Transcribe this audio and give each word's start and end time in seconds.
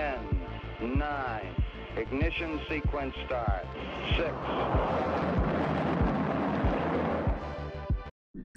10, 0.00 0.98
9, 0.98 1.64
ignition 1.98 2.58
sequence 2.70 3.14
start, 3.26 3.66
6. 4.16 4.30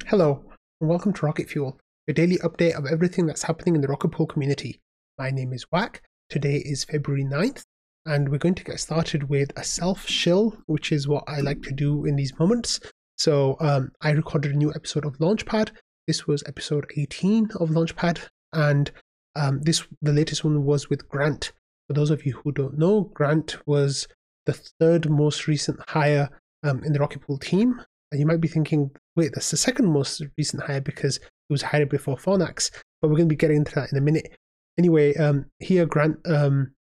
Hello, 0.08 0.42
and 0.79 0.90
welcome 0.90 1.12
to 1.12 1.26
Rocket 1.26 1.50
Fuel, 1.50 1.78
a 2.08 2.14
daily 2.14 2.38
update 2.38 2.78
of 2.78 2.86
everything 2.86 3.26
that's 3.26 3.44
happening 3.44 3.76
in 3.76 3.82
the 3.82 3.90
Rocket 3.90 4.14
Pool 4.14 4.26
community. 4.26 4.79
My 5.18 5.32
name 5.32 5.52
is 5.52 5.66
Waq. 5.66 5.98
Today 6.29 6.64
is 6.66 6.86
February 6.86 7.25
9th, 7.25 7.64
and 8.05 8.30
we're 8.30 8.38
going 8.38 8.55
to 8.55 8.64
get 8.64 8.80
started 8.80 9.28
with 9.28 9.52
a 9.57 9.66
self 9.66 10.07
shill, 10.07 10.55
which 10.68 10.94
is 10.94 11.10
what 11.10 11.25
I 11.28 11.41
like 11.41 11.62
to 11.64 11.73
do 11.73 12.05
in 12.05 12.16
these 12.16 12.39
moments. 12.39 12.80
So, 13.18 13.57
um, 13.60 13.91
I 14.00 14.12
recorded 14.12 14.54
a 14.54 14.57
new 14.57 14.71
episode 14.73 15.04
of 15.04 15.18
Launchpad. 15.18 15.71
This 16.07 16.25
was 16.25 16.41
episode 16.48 16.86
18 16.96 17.50
of 17.60 17.71
Launchpad, 17.71 18.30
and 18.54 18.94
um, 19.36 19.61
this 19.61 19.86
the 20.02 20.13
latest 20.13 20.43
one 20.43 20.63
was 20.63 20.89
with 20.89 21.07
Grant. 21.09 21.52
For 21.88 21.93
those 21.93 22.09
of 22.09 22.25
you 22.25 22.34
who 22.34 22.52
don't 22.52 22.77
know, 22.77 23.11
Grant 23.13 23.58
was 23.66 24.08
the 24.45 24.53
third 24.53 25.09
most 25.09 25.48
recent 25.48 25.80
hire 25.89 26.30
um, 26.63 26.84
in 26.84 26.94
the 26.94 26.99
Rocket 26.99 27.21
Pool 27.21 27.38
team. 27.38 27.81
And 28.11 28.20
you 28.20 28.25
might 28.25 28.41
be 28.41 28.48
thinking, 28.48 28.91
wait, 29.16 29.31
that's 29.34 29.52
the 29.52 29.58
second 29.58 29.91
most 29.91 30.22
recent 30.38 30.63
hire 30.63 30.81
because 30.81 31.17
he 31.17 31.53
was 31.53 31.63
hired 31.63 31.89
before 31.89 32.16
Fornax. 32.16 32.72
But 33.02 33.09
we're 33.09 33.17
going 33.17 33.27
to 33.27 33.34
be 33.34 33.38
getting 33.38 33.58
into 33.58 33.73
that 33.75 33.91
in 33.91 33.98
a 33.98 34.02
minute. 34.02 34.35
Anyway, 34.77 35.16
um, 35.16 35.47
here 35.59 35.86
Grant, 35.86 36.17
um, 36.25 36.73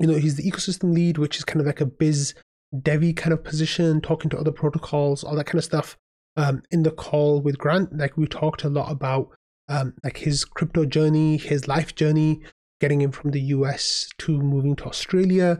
you 0.00 0.06
know, 0.06 0.14
he's 0.14 0.36
the 0.36 0.50
ecosystem 0.50 0.94
lead, 0.94 1.18
which 1.18 1.36
is 1.36 1.44
kind 1.44 1.60
of 1.60 1.66
like 1.66 1.80
a 1.80 1.86
biz 1.86 2.34
devy 2.74 3.14
kind 3.14 3.32
of 3.32 3.44
position, 3.44 4.00
talking 4.00 4.30
to 4.30 4.38
other 4.38 4.52
protocols, 4.52 5.22
all 5.22 5.36
that 5.36 5.44
kind 5.44 5.58
of 5.58 5.64
stuff. 5.64 5.96
Um, 6.36 6.62
in 6.72 6.82
the 6.82 6.90
call 6.90 7.40
with 7.40 7.58
Grant, 7.58 7.96
like 7.96 8.16
we 8.16 8.26
talked 8.26 8.64
a 8.64 8.68
lot 8.68 8.90
about 8.90 9.28
um, 9.68 9.94
like 10.02 10.18
his 10.18 10.44
crypto 10.44 10.84
journey, 10.84 11.36
his 11.36 11.68
life 11.68 11.94
journey, 11.94 12.40
getting 12.80 13.00
him 13.00 13.12
from 13.12 13.30
the 13.30 13.40
US 13.40 14.08
to 14.18 14.38
moving 14.38 14.76
to 14.76 14.84
Australia, 14.84 15.58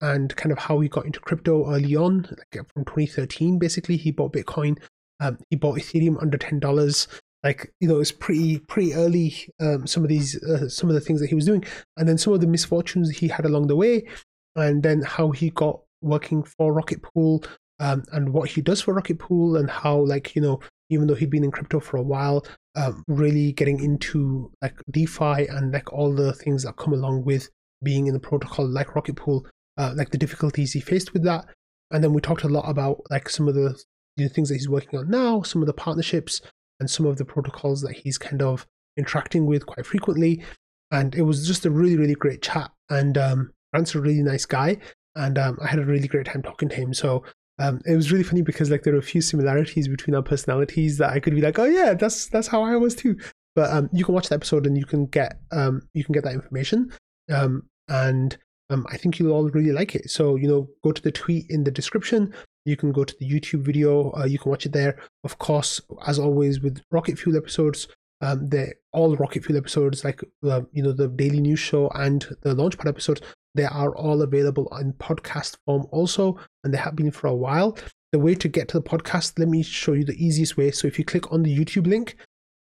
and 0.00 0.34
kind 0.36 0.52
of 0.52 0.58
how 0.58 0.80
he 0.80 0.88
got 0.88 1.06
into 1.06 1.20
crypto 1.20 1.72
early 1.72 1.96
on, 1.96 2.26
like 2.54 2.72
from 2.72 2.84
2013. 2.84 3.58
Basically, 3.58 3.96
he 3.96 4.10
bought 4.10 4.32
Bitcoin, 4.32 4.78
um, 5.20 5.38
he 5.50 5.56
bought 5.56 5.78
Ethereum 5.78 6.20
under 6.20 6.38
ten 6.38 6.60
dollars. 6.60 7.08
Like 7.42 7.72
you 7.80 7.88
know, 7.88 8.00
it's 8.00 8.12
pretty 8.12 8.58
pretty 8.58 8.94
early. 8.94 9.34
Um, 9.60 9.86
some 9.86 10.02
of 10.02 10.08
these, 10.08 10.42
uh, 10.42 10.68
some 10.68 10.88
of 10.88 10.94
the 10.94 11.00
things 11.00 11.20
that 11.20 11.28
he 11.28 11.34
was 11.34 11.46
doing, 11.46 11.64
and 11.96 12.08
then 12.08 12.18
some 12.18 12.32
of 12.32 12.40
the 12.40 12.46
misfortunes 12.46 13.10
he 13.10 13.28
had 13.28 13.44
along 13.44 13.68
the 13.68 13.76
way, 13.76 14.06
and 14.54 14.82
then 14.82 15.02
how 15.02 15.30
he 15.30 15.50
got 15.50 15.80
working 16.02 16.42
for 16.42 16.72
Rocket 16.72 17.02
Pool, 17.02 17.44
um, 17.80 18.04
and 18.12 18.32
what 18.32 18.50
he 18.50 18.60
does 18.60 18.80
for 18.80 18.94
Rocket 18.94 19.18
Pool, 19.18 19.56
and 19.56 19.70
how 19.70 19.96
like 19.96 20.34
you 20.34 20.42
know 20.42 20.60
even 20.90 21.06
though 21.06 21.14
he'd 21.14 21.30
been 21.30 21.44
in 21.44 21.50
crypto 21.50 21.80
for 21.80 21.96
a 21.96 22.02
while, 22.02 22.44
um, 22.76 23.02
really 23.08 23.52
getting 23.52 23.82
into 23.82 24.52
like 24.62 24.76
DeFi 24.90 25.46
and 25.48 25.72
like 25.72 25.92
all 25.92 26.14
the 26.14 26.32
things 26.34 26.62
that 26.62 26.76
come 26.76 26.92
along 26.92 27.24
with 27.24 27.48
being 27.82 28.06
in 28.06 28.14
the 28.14 28.20
protocol 28.20 28.66
like 28.66 28.94
Rocket 28.94 29.16
Pool, 29.16 29.46
uh, 29.78 29.92
like 29.96 30.10
the 30.10 30.18
difficulties 30.18 30.72
he 30.72 30.80
faced 30.80 31.12
with 31.12 31.24
that. 31.24 31.46
And 31.90 32.04
then 32.04 32.12
we 32.12 32.20
talked 32.20 32.44
a 32.44 32.48
lot 32.48 32.68
about 32.68 33.00
like 33.10 33.28
some 33.28 33.48
of 33.48 33.54
the, 33.54 33.80
the 34.16 34.28
things 34.28 34.48
that 34.48 34.56
he's 34.56 34.68
working 34.68 34.98
on 34.98 35.10
now, 35.10 35.42
some 35.42 35.62
of 35.62 35.66
the 35.66 35.72
partnerships 35.72 36.42
and 36.78 36.90
some 36.90 37.06
of 37.06 37.16
the 37.16 37.24
protocols 37.24 37.80
that 37.82 37.96
he's 37.96 38.18
kind 38.18 38.42
of 38.42 38.66
interacting 38.96 39.46
with 39.46 39.66
quite 39.66 39.86
frequently. 39.86 40.42
And 40.90 41.14
it 41.14 41.22
was 41.22 41.46
just 41.46 41.66
a 41.66 41.70
really, 41.70 41.96
really 41.96 42.14
great 42.14 42.42
chat. 42.42 42.70
And 42.90 43.16
um, 43.16 43.52
Grant's 43.72 43.94
a 43.94 44.00
really 44.00 44.22
nice 44.22 44.44
guy. 44.44 44.78
And 45.14 45.38
um, 45.38 45.58
I 45.62 45.68
had 45.68 45.78
a 45.78 45.84
really 45.84 46.08
great 46.08 46.26
time 46.26 46.42
talking 46.42 46.68
to 46.68 46.76
him. 46.76 46.92
So 46.92 47.24
um, 47.58 47.80
it 47.86 47.96
was 47.96 48.12
really 48.12 48.24
funny 48.24 48.42
because 48.42 48.70
like 48.70 48.82
there 48.82 48.94
are 48.94 48.98
a 48.98 49.02
few 49.02 49.20
similarities 49.20 49.88
between 49.88 50.14
our 50.14 50.22
personalities 50.22 50.98
that 50.98 51.10
I 51.10 51.20
could 51.20 51.34
be 51.34 51.40
like, 51.40 51.58
oh 51.58 51.64
yeah, 51.64 51.94
that's 51.94 52.26
that's 52.26 52.48
how 52.48 52.62
I 52.62 52.76
was 52.76 52.94
too. 52.94 53.16
But 53.54 53.70
um, 53.72 53.88
you 53.92 54.04
can 54.04 54.14
watch 54.14 54.28
the 54.28 54.34
episode 54.34 54.66
and 54.66 54.76
you 54.76 54.84
can 54.84 55.06
get 55.06 55.40
um, 55.52 55.88
you 55.94 56.04
can 56.04 56.12
get 56.12 56.24
that 56.24 56.34
information. 56.34 56.92
Um, 57.32 57.62
and 57.88 58.36
um, 58.68 58.86
I 58.90 58.96
think 58.96 59.18
you'll 59.18 59.32
all 59.32 59.48
really 59.48 59.72
like 59.72 59.94
it. 59.94 60.10
So 60.10 60.36
you 60.36 60.48
know, 60.48 60.68
go 60.84 60.92
to 60.92 61.02
the 61.02 61.12
tweet 61.12 61.46
in 61.48 61.64
the 61.64 61.70
description. 61.70 62.34
You 62.66 62.76
can 62.76 62.92
go 62.92 63.04
to 63.04 63.14
the 63.18 63.28
YouTube 63.28 63.60
video. 63.60 64.12
Uh, 64.12 64.26
you 64.26 64.38
can 64.38 64.50
watch 64.50 64.66
it 64.66 64.72
there. 64.72 64.98
Of 65.24 65.38
course, 65.38 65.80
as 66.06 66.18
always 66.18 66.60
with 66.60 66.82
Rocket 66.90 67.18
Fuel 67.18 67.36
episodes, 67.36 67.88
um, 68.20 68.48
the 68.48 68.74
all 68.92 69.16
Rocket 69.16 69.44
Fuel 69.44 69.56
episodes, 69.56 70.04
like 70.04 70.20
uh, 70.44 70.62
you 70.72 70.82
know 70.82 70.92
the 70.92 71.08
daily 71.08 71.40
news 71.40 71.60
show 71.60 71.88
and 71.94 72.26
the 72.42 72.54
Launchpad 72.54 72.88
episodes, 72.88 73.22
they 73.56 73.64
are 73.64 73.94
all 73.96 74.22
available 74.22 74.68
in 74.78 74.92
podcast 74.94 75.56
form 75.64 75.86
also, 75.90 76.38
and 76.62 76.72
they 76.72 76.78
have 76.78 76.96
been 76.96 77.10
for 77.10 77.26
a 77.26 77.34
while. 77.34 77.76
The 78.12 78.18
way 78.18 78.34
to 78.34 78.48
get 78.48 78.68
to 78.68 78.78
the 78.78 78.88
podcast, 78.88 79.38
let 79.38 79.48
me 79.48 79.62
show 79.62 79.92
you 79.92 80.04
the 80.04 80.24
easiest 80.24 80.56
way. 80.56 80.70
So 80.70 80.86
if 80.86 80.98
you 80.98 81.04
click 81.04 81.32
on 81.32 81.42
the 81.42 81.56
YouTube 81.56 81.86
link, 81.86 82.16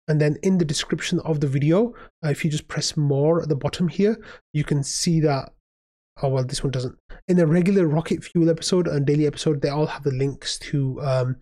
and 0.09 0.21
then 0.21 0.37
in 0.43 0.57
the 0.57 0.65
description 0.65 1.21
of 1.21 1.41
the 1.41 1.47
video, 1.47 1.95
uh, 2.25 2.31
if 2.31 2.45
you 2.45 2.51
just 2.51 2.67
press 2.67 2.97
more 2.97 3.43
at 3.43 3.49
the 3.49 3.57
bottom 3.57 3.89
here, 3.89 4.19
you 4.53 4.65
can 4.65 4.83
see 4.83 5.21
that. 5.21 5.53
Oh 6.23 6.29
well, 6.29 6.45
this 6.45 6.65
one 6.65 6.73
doesn't. 6.73 6.97
In 7.29 7.39
a 7.39 7.47
regular 7.47 7.87
Rocket 7.87 8.25
Fuel 8.25 8.51
episode 8.51 8.89
and 8.89 9.07
daily 9.07 9.27
episode, 9.27 9.61
they 9.61 9.69
all 9.69 9.87
have 9.87 10.03
the 10.03 10.11
links 10.11 10.59
to 10.59 11.01
um 11.03 11.37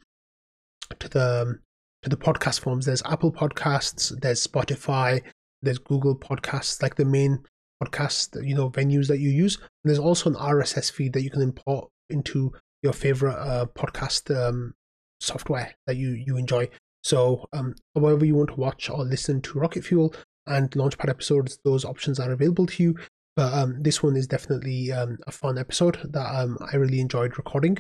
to 0.99 1.09
the 1.09 1.43
um, 1.43 1.61
to 2.03 2.11
the 2.11 2.17
podcast 2.17 2.61
forms. 2.61 2.84
There's 2.84 3.03
Apple 3.07 3.33
Podcasts, 3.33 4.13
there's 4.21 4.45
Spotify, 4.45 5.23
there's 5.63 5.78
Google 5.78 6.17
Podcasts, 6.17 6.83
like 6.83 6.97
the 6.97 7.05
main 7.05 7.45
podcast 7.83 8.45
you 8.47 8.55
know 8.55 8.71
venues 8.71 9.09
that 9.09 9.19
you 9.19 9.31
use. 9.31 9.57
And 9.57 9.67
there's 9.85 9.99
also 9.99 10.31
an 10.31 10.37
rss 10.37 10.91
feed 10.91 11.13
that 11.13 11.23
you 11.23 11.31
can 11.31 11.43
import 11.43 11.89
into 12.11 12.53
your 12.83 12.93
favorite 12.93 13.37
uh, 13.37 13.67
podcast 13.67 14.35
um, 14.35 14.75
software 15.21 15.75
that 15.87 15.97
you 15.97 16.11
you 16.11 16.37
enjoy. 16.37 16.69
So 17.03 17.49
um, 17.53 17.75
however 17.95 18.25
you 18.25 18.35
want 18.35 18.51
to 18.51 18.61
watch 18.61 18.91
or 18.91 19.05
listen 19.05 19.41
to 19.43 19.59
rocket 19.59 19.85
fuel 19.85 20.15
and 20.47 20.71
launchpad 20.73 21.09
episodes 21.09 21.59
those 21.65 21.85
options 21.85 22.19
are 22.19 22.33
available 22.33 22.67
to 22.67 22.83
you. 22.83 22.97
But 23.37 23.53
um, 23.53 23.83
this 23.83 24.03
one 24.03 24.17
is 24.17 24.27
definitely 24.27 24.93
um, 24.93 25.19
a 25.27 25.33
fun 25.33 25.59
episode 25.59 25.99
that 26.13 26.35
um, 26.35 26.57
i 26.73 26.77
really 26.77 27.01
enjoyed 27.01 27.37
recording. 27.37 27.79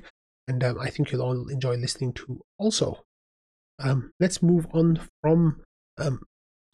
And 0.48 0.62
um, 0.62 0.78
i 0.78 0.90
think 0.90 1.10
you'll 1.10 1.22
all 1.22 1.48
enjoy 1.48 1.76
listening 1.76 2.12
to 2.14 2.40
also. 2.58 3.02
Let's 4.18 4.42
move 4.42 4.66
on 4.72 5.00
from 5.20 5.62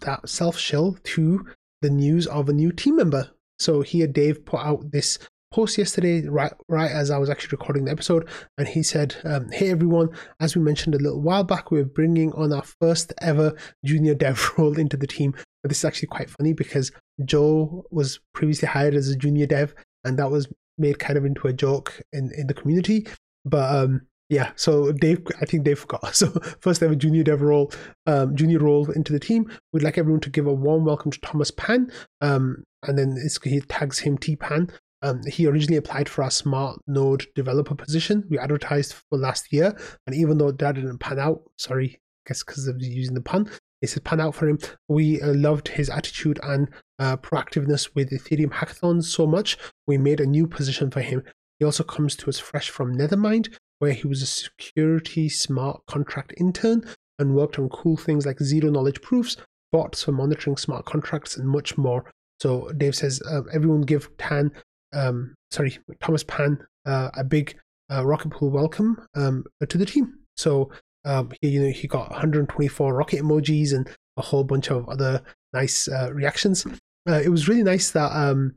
that 0.02 0.28
self 0.28 0.58
shill 0.58 0.98
to 1.02 1.46
the 1.82 1.90
news 1.90 2.26
of 2.26 2.48
a 2.48 2.52
new 2.52 2.72
team 2.72 2.96
member. 2.96 3.30
So 3.58 3.82
here, 3.82 4.06
Dave 4.06 4.44
put 4.44 4.60
out 4.60 4.90
this 4.90 5.18
post 5.52 5.76
yesterday, 5.76 6.26
right, 6.26 6.52
right 6.68 6.90
as 6.90 7.10
I 7.10 7.18
was 7.18 7.28
actually 7.28 7.50
recording 7.58 7.84
the 7.84 7.90
episode, 7.90 8.28
and 8.56 8.66
he 8.66 8.82
said, 8.82 9.16
um, 9.24 9.50
"Hey 9.52 9.70
everyone, 9.70 10.08
as 10.40 10.56
we 10.56 10.62
mentioned 10.62 10.94
a 10.94 10.98
little 10.98 11.20
while 11.20 11.44
back, 11.44 11.70
we're 11.70 11.84
bringing 11.84 12.32
on 12.32 12.52
our 12.52 12.64
first 12.80 13.12
ever 13.20 13.54
junior 13.84 14.14
dev 14.14 14.52
role 14.58 14.78
into 14.78 14.96
the 14.96 15.06
team." 15.06 15.32
But 15.62 15.68
this 15.68 15.78
is 15.78 15.84
actually 15.84 16.08
quite 16.08 16.30
funny 16.30 16.54
because 16.54 16.90
Joe 17.24 17.84
was 17.90 18.18
previously 18.34 18.68
hired 18.68 18.94
as 18.94 19.08
a 19.08 19.16
junior 19.16 19.46
dev, 19.46 19.74
and 20.04 20.18
that 20.18 20.30
was 20.30 20.48
made 20.78 20.98
kind 20.98 21.18
of 21.18 21.24
into 21.24 21.46
a 21.46 21.52
joke 21.52 22.00
in 22.12 22.32
in 22.34 22.46
the 22.46 22.54
community. 22.54 23.06
But 23.44 23.74
um, 23.74 24.02
yeah, 24.32 24.52
so 24.56 24.92
Dave, 24.92 25.22
I 25.42 25.44
think 25.44 25.64
Dave 25.64 25.78
forgot. 25.78 26.16
So 26.22 26.28
first 26.60 26.82
ever 26.82 26.94
junior 26.94 27.22
dev 27.22 27.42
role, 27.42 27.70
um, 28.06 28.34
junior 28.34 28.60
role 28.60 28.90
into 28.92 29.12
the 29.12 29.20
team. 29.20 29.50
We'd 29.72 29.82
like 29.82 29.98
everyone 29.98 30.22
to 30.22 30.30
give 30.30 30.46
a 30.46 30.54
warm 30.54 30.86
welcome 30.86 31.10
to 31.10 31.20
Thomas 31.20 31.50
Pan, 31.50 31.92
um, 32.22 32.64
and 32.82 32.98
then 32.98 33.18
he 33.44 33.60
tags 33.60 33.98
him 33.98 34.16
T 34.16 34.36
Pan. 34.36 34.70
Um, 35.02 35.20
he 35.26 35.46
originally 35.46 35.76
applied 35.76 36.08
for 36.08 36.24
our 36.24 36.30
smart 36.30 36.80
node 36.86 37.26
developer 37.34 37.74
position. 37.74 38.24
We 38.30 38.38
advertised 38.38 38.94
for 38.94 39.18
last 39.18 39.52
year, 39.52 39.76
and 40.06 40.16
even 40.16 40.38
though 40.38 40.50
that 40.50 40.76
didn't 40.76 40.98
pan 40.98 41.18
out, 41.18 41.42
sorry, 41.58 42.00
I 42.24 42.30
guess 42.30 42.42
because 42.42 42.66
of 42.68 42.80
using 42.80 43.14
the 43.14 43.20
pun, 43.20 43.50
it 43.82 43.90
said 43.90 44.04
pan 44.04 44.20
out 44.20 44.34
for 44.34 44.48
him. 44.48 44.58
We 44.88 45.20
uh, 45.20 45.34
loved 45.34 45.68
his 45.68 45.90
attitude 45.90 46.40
and 46.42 46.70
uh, 46.98 47.18
proactiveness 47.18 47.90
with 47.94 48.10
Ethereum 48.10 48.52
hackathons 48.52 49.04
so 49.04 49.26
much. 49.26 49.58
We 49.86 49.98
made 49.98 50.20
a 50.20 50.26
new 50.26 50.46
position 50.46 50.90
for 50.90 51.02
him. 51.02 51.22
He 51.58 51.66
also 51.66 51.84
comes 51.84 52.16
to 52.16 52.28
us 52.28 52.38
fresh 52.38 52.70
from 52.70 52.96
Nethermind, 52.96 53.54
where 53.82 53.92
he 53.92 54.06
was 54.06 54.22
a 54.22 54.26
security 54.26 55.28
smart 55.28 55.84
contract 55.86 56.32
intern 56.36 56.84
and 57.18 57.34
worked 57.34 57.58
on 57.58 57.68
cool 57.70 57.96
things 57.96 58.24
like 58.24 58.38
zero 58.38 58.70
knowledge 58.70 59.02
proofs, 59.02 59.36
bots 59.72 60.04
for 60.04 60.12
monitoring 60.12 60.56
smart 60.56 60.84
contracts, 60.84 61.36
and 61.36 61.48
much 61.48 61.76
more. 61.76 62.08
So 62.38 62.70
Dave 62.76 62.94
says, 62.94 63.20
uh, 63.28 63.42
everyone 63.52 63.80
give 63.80 64.08
Tan, 64.18 64.52
um, 64.92 65.34
sorry, 65.50 65.80
Thomas 66.00 66.22
Pan, 66.22 66.64
uh, 66.86 67.10
a 67.16 67.24
big 67.24 67.58
uh, 67.90 68.06
rocket 68.06 68.30
pool 68.30 68.50
welcome 68.50 69.04
um, 69.16 69.42
to 69.68 69.76
the 69.76 69.84
team. 69.84 70.14
So 70.36 70.70
um, 71.04 71.32
he, 71.40 71.48
you 71.48 71.62
know, 71.64 71.72
he 71.72 71.88
got 71.88 72.08
124 72.12 72.94
rocket 72.94 73.20
emojis 73.20 73.74
and 73.74 73.90
a 74.16 74.22
whole 74.22 74.44
bunch 74.44 74.70
of 74.70 74.88
other 74.88 75.20
nice 75.52 75.88
uh, 75.88 76.12
reactions. 76.12 76.64
Uh, 77.08 77.20
it 77.20 77.30
was 77.30 77.48
really 77.48 77.64
nice 77.64 77.90
that 77.90 78.12
um, 78.12 78.54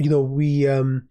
you 0.00 0.10
know 0.10 0.22
we 0.22 0.66
um, 0.66 1.08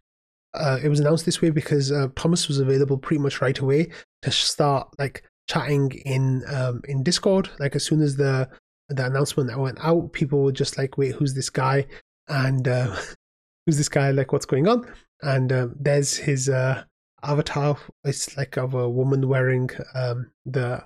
uh, 0.54 0.80
it 0.84 0.90
was 0.90 1.00
announced 1.00 1.26
this 1.26 1.42
way 1.42 1.50
because 1.50 1.92
uh, 1.92 2.08
Thomas 2.16 2.48
was 2.48 2.60
available 2.60 2.98
pretty 2.98 3.22
much 3.22 3.42
right 3.42 3.58
away 3.58 3.90
to 4.22 4.32
start 4.32 4.90
like 5.00 5.24
chatting 5.48 5.92
in 6.06 6.44
um, 6.48 6.82
in 6.88 7.04
Discord. 7.04 7.50
Like 7.60 7.76
as 7.76 7.86
soon 7.86 8.02
as 8.02 8.16
the 8.16 8.50
the 8.90 9.06
announcement 9.06 9.50
that 9.50 9.60
went 9.60 9.80
out, 9.84 10.12
people 10.14 10.44
were 10.44 10.52
just 10.52 10.78
like, 10.78 10.98
"Wait, 10.98 11.16
who's 11.16 11.34
this 11.34 11.50
guy?" 11.50 11.88
And 12.28 12.68
uh, 12.68 12.96
who's 13.66 13.78
this 13.78 13.90
guy? 13.90 14.12
Like, 14.12 14.34
what's 14.34 14.46
going 14.46 14.68
on? 14.68 14.86
And 15.22 15.52
um, 15.54 15.76
there's 15.80 16.18
his 16.18 16.50
uh, 16.50 16.84
avatar. 17.24 17.78
It's 18.04 18.36
like 18.36 18.58
of 18.58 18.74
a 18.74 18.90
woman 18.90 19.28
wearing 19.28 19.70
um, 19.96 20.32
the 20.46 20.84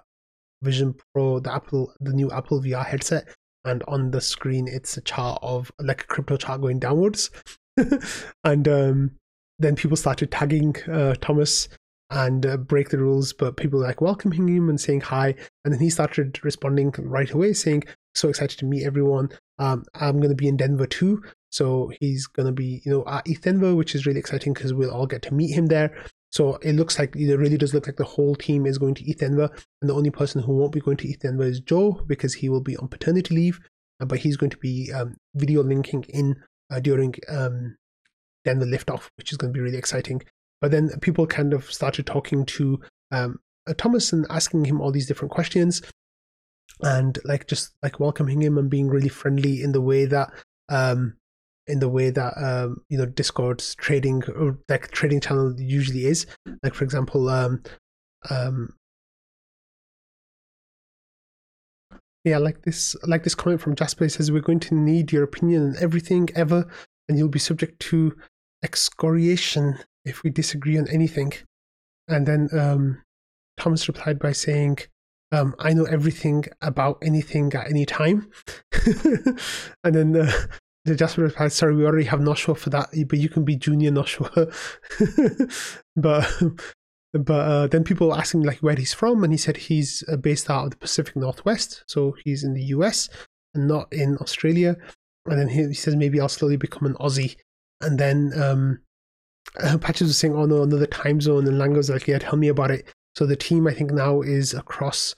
Vision 0.61 0.95
Pro, 1.13 1.39
the 1.39 1.53
Apple, 1.53 1.93
the 1.99 2.13
new 2.13 2.29
Apple 2.31 2.61
VR 2.61 2.85
headset, 2.85 3.27
and 3.63 3.83
on 3.87 4.11
the 4.11 4.21
screen 4.21 4.67
it's 4.67 4.97
a 4.97 5.01
chart 5.01 5.39
of 5.41 5.71
like 5.79 6.03
a 6.03 6.07
crypto 6.07 6.37
chart 6.37 6.61
going 6.61 6.79
downwards. 6.79 7.31
and 8.43 8.67
um, 8.67 9.11
then 9.59 9.75
people 9.75 9.97
started 9.97 10.31
tagging 10.31 10.75
uh, 10.91 11.15
Thomas 11.21 11.69
and 12.09 12.45
uh, 12.45 12.57
break 12.57 12.89
the 12.89 12.97
rules, 12.97 13.33
but 13.33 13.57
people 13.57 13.79
like 13.79 14.01
welcoming 14.01 14.47
him 14.47 14.69
and 14.69 14.79
saying 14.79 15.01
hi. 15.01 15.35
And 15.63 15.73
then 15.73 15.81
he 15.81 15.89
started 15.89 16.43
responding 16.43 16.93
right 16.99 17.31
away, 17.31 17.53
saying, 17.53 17.83
"So 18.13 18.29
excited 18.29 18.59
to 18.59 18.65
meet 18.65 18.85
everyone. 18.85 19.29
Um, 19.57 19.85
I'm 19.95 20.17
going 20.17 20.29
to 20.29 20.35
be 20.35 20.47
in 20.47 20.57
Denver 20.57 20.85
too." 20.85 21.23
So 21.49 21.91
he's 21.99 22.27
going 22.27 22.47
to 22.47 22.51
be, 22.51 22.81
you 22.85 22.91
know, 22.91 23.03
at 23.07 23.27
ETH 23.27 23.41
Denver, 23.41 23.75
which 23.75 23.95
is 23.95 24.05
really 24.05 24.19
exciting 24.19 24.53
because 24.53 24.73
we'll 24.73 24.91
all 24.91 25.07
get 25.07 25.21
to 25.23 25.33
meet 25.33 25.55
him 25.55 25.67
there. 25.67 25.95
So 26.31 26.55
it 26.55 26.73
looks 26.73 26.99
like 26.99 27.15
it 27.15 27.37
really 27.37 27.57
does 27.57 27.73
look 27.73 27.87
like 27.87 27.95
the 27.95 28.03
whole 28.03 28.35
team 28.35 28.65
is 28.65 28.77
going 28.77 28.93
to 28.95 29.09
ETH 29.09 29.19
Denver, 29.19 29.49
and 29.81 29.89
the 29.89 29.95
only 29.95 30.11
person 30.11 30.43
who 30.43 30.53
won't 30.53 30.73
be 30.73 30.81
going 30.81 30.97
to 30.97 31.07
ETH 31.07 31.21
Denver 31.21 31.45
is 31.45 31.61
Joe 31.61 32.03
because 32.07 32.33
he 32.33 32.49
will 32.49 32.61
be 32.61 32.75
on 32.77 32.89
paternity 32.89 33.33
leave, 33.33 33.61
uh, 34.01 34.05
but 34.05 34.19
he's 34.19 34.37
going 34.37 34.49
to 34.49 34.57
be 34.57 34.91
um, 34.91 35.15
video 35.33 35.63
linking 35.63 36.03
in 36.09 36.35
uh, 36.69 36.81
during 36.81 37.15
um, 37.29 37.77
Denver 38.45 38.65
liftoff, 38.65 39.09
which 39.17 39.31
is 39.31 39.37
going 39.37 39.51
to 39.51 39.57
be 39.57 39.61
really 39.61 39.77
exciting. 39.77 40.21
But 40.61 40.71
then 40.71 40.89
people 41.01 41.27
kind 41.27 41.53
of 41.53 41.71
started 41.71 42.05
talking 42.05 42.45
to 42.45 42.79
um, 43.11 43.39
uh, 43.67 43.73
Thomas 43.77 44.13
and 44.13 44.25
asking 44.29 44.65
him 44.65 44.79
all 44.79 44.91
these 44.91 45.07
different 45.07 45.31
questions, 45.31 45.81
and 46.81 47.19
like 47.25 47.47
just 47.47 47.73
like 47.83 47.99
welcoming 47.99 48.41
him 48.41 48.57
and 48.57 48.69
being 48.69 48.87
really 48.87 49.09
friendly 49.09 49.61
in 49.61 49.73
the 49.73 49.81
way 49.81 50.05
that 50.05 50.31
um, 50.69 51.17
in 51.67 51.79
the 51.79 51.89
way 51.89 52.09
that 52.09 52.33
um, 52.37 52.81
you 52.89 52.97
know 52.97 53.05
Discord's 53.05 53.75
trading 53.75 54.23
or 54.35 54.57
like 54.69 54.91
trading 54.91 55.19
channel 55.19 55.53
usually 55.59 56.05
is. 56.05 56.25
Like 56.63 56.73
for 56.73 56.83
example, 56.83 57.27
um, 57.29 57.63
um, 58.29 58.73
yeah, 62.25 62.39
like 62.39 62.63
this, 62.63 62.95
like 63.03 63.23
this 63.23 63.35
comment 63.35 63.61
from 63.61 63.75
Jasper 63.75 64.09
says, 64.09 64.31
we're 64.31 64.41
going 64.41 64.59
to 64.61 64.73
need 64.73 65.11
your 65.11 65.23
opinion 65.23 65.69
on 65.69 65.75
everything 65.79 66.27
ever, 66.35 66.67
and 67.07 67.17
you'll 67.17 67.29
be 67.29 67.39
subject 67.39 67.79
to 67.81 68.17
excoriation 68.65 69.77
if 70.03 70.23
we 70.23 70.29
disagree 70.29 70.77
on 70.77 70.87
anything. 70.89 71.31
And 72.07 72.25
then 72.25 72.49
um, 72.51 73.01
Thomas 73.57 73.87
replied 73.87 74.19
by 74.19 74.31
saying, 74.31 74.79
um, 75.31 75.55
I 75.59 75.73
know 75.73 75.85
everything 75.85 76.45
about 76.61 76.97
anything 77.01 77.53
at 77.53 77.69
any 77.69 77.85
time. 77.85 78.29
and 79.83 79.95
then 79.95 80.15
uh, 80.15 80.31
the 80.85 80.95
Jasper 80.95 81.21
replied, 81.21 81.51
sorry, 81.51 81.75
we 81.75 81.85
already 81.85 82.05
have 82.05 82.19
Knoshua 82.19 82.57
for 82.57 82.69
that, 82.71 82.89
but 83.07 83.19
you 83.19 83.29
can 83.29 83.45
be 83.45 83.55
junior 83.55 83.91
Knoshua. 83.91 84.51
but 85.95 86.25
but 87.13 87.33
uh, 87.33 87.67
then 87.67 87.83
people 87.83 88.13
him 88.13 88.41
like 88.41 88.59
where 88.59 88.75
he's 88.75 88.93
from, 88.93 89.23
and 89.23 89.31
he 89.31 89.37
said 89.37 89.57
he's 89.57 90.03
uh, 90.11 90.17
based 90.17 90.49
out 90.49 90.65
of 90.65 90.71
the 90.71 90.77
Pacific 90.77 91.15
Northwest, 91.15 91.83
so 91.87 92.15
he's 92.23 92.43
in 92.43 92.53
the 92.53 92.65
US 92.75 93.09
and 93.53 93.67
not 93.67 93.91
in 93.91 94.17
Australia. 94.17 94.75
And 95.25 95.39
then 95.39 95.47
he, 95.47 95.67
he 95.67 95.73
says 95.73 95.95
maybe 95.95 96.19
I'll 96.19 96.29
slowly 96.29 96.57
become 96.57 96.85
an 96.85 96.95
Aussie. 96.95 97.37
And 97.85 97.99
then 97.99 98.31
um, 98.41 98.79
uh, 99.61 99.77
Patches 99.77 100.07
was 100.07 100.17
saying, 100.17 100.35
oh 100.35 100.45
no, 100.45 100.63
another 100.63 100.87
time 100.87 101.21
zone, 101.21 101.47
and 101.47 101.57
Lango's 101.57 101.89
like, 101.89 102.07
yeah, 102.07 102.19
tell 102.19 102.37
me 102.37 102.47
about 102.47 102.71
it. 102.71 102.85
So 103.15 103.25
the 103.25 103.35
team 103.35 103.67
I 103.67 103.73
think 103.73 103.91
now 103.91 104.21
is 104.21 104.53
across 104.53 105.15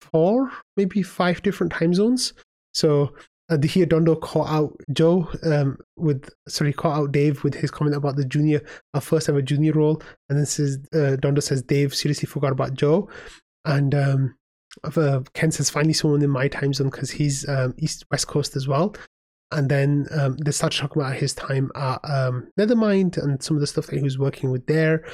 four, 0.00 0.50
maybe 0.76 1.02
five 1.02 1.42
different 1.42 1.72
time 1.72 1.92
zones. 1.92 2.32
So 2.72 3.12
uh, 3.50 3.58
here 3.62 3.86
Dondo 3.86 4.20
caught 4.20 4.48
out 4.48 4.76
Joe 4.92 5.28
um, 5.42 5.78
with 5.96 6.28
sorry 6.48 6.72
caught 6.72 6.98
out 6.98 7.12
Dave 7.12 7.42
with 7.44 7.54
his 7.54 7.70
comment 7.70 7.96
about 7.96 8.16
the 8.16 8.24
junior 8.24 8.60
our 8.94 9.00
first 9.00 9.28
ever 9.28 9.42
junior 9.42 9.72
role, 9.72 10.02
and 10.28 10.38
then 10.38 10.46
says 10.46 10.78
uh, 10.92 11.16
Dondo 11.16 11.42
says 11.42 11.62
Dave 11.62 11.94
seriously 11.94 12.26
forgot 12.26 12.52
about 12.52 12.74
Joe, 12.74 13.08
and 13.64 13.94
um, 13.94 14.34
uh, 14.84 15.20
Ken 15.34 15.50
says 15.50 15.70
finally 15.70 15.94
someone 15.94 16.22
in 16.22 16.30
my 16.30 16.48
time 16.48 16.74
zone 16.74 16.90
because 16.90 17.10
he's 17.10 17.48
um, 17.48 17.74
east 17.78 18.04
west 18.10 18.26
coast 18.26 18.54
as 18.54 18.68
well, 18.68 18.94
and 19.50 19.70
then 19.70 20.06
um, 20.12 20.36
they 20.36 20.50
start 20.50 20.72
talking 20.72 21.00
about 21.00 21.16
his 21.16 21.34
time 21.34 21.70
at 21.74 22.00
um, 22.04 22.48
Nethermind 22.58 23.16
and 23.16 23.42
some 23.42 23.56
of 23.56 23.60
the 23.60 23.66
stuff 23.66 23.86
that 23.86 23.96
he 23.96 24.02
was 24.02 24.18
working 24.18 24.50
with 24.50 24.66
there, 24.66 25.04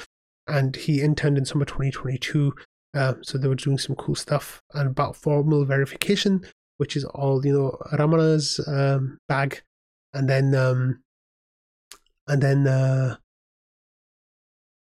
and 0.49 0.75
he 0.77 1.01
interned 1.01 1.39
in 1.39 1.45
summer 1.45 1.65
2022. 1.65 2.53
Uh, 2.95 3.15
so 3.23 3.37
they 3.37 3.49
were 3.49 3.57
doing 3.57 3.79
some 3.79 3.97
cool 3.97 4.15
stuff 4.15 4.63
and 4.75 4.89
about 4.89 5.17
formal 5.17 5.65
verification 5.65 6.45
which 6.77 6.97
is 6.97 7.05
all 7.05 7.45
you 7.45 7.53
know 7.53 7.77
Ramana's 7.93 8.61
um, 8.67 9.19
bag, 9.29 9.63
and 10.13 10.29
then 10.29 10.55
um, 10.55 11.03
and 12.27 12.43
then 12.43 12.67
uh, 12.67 13.17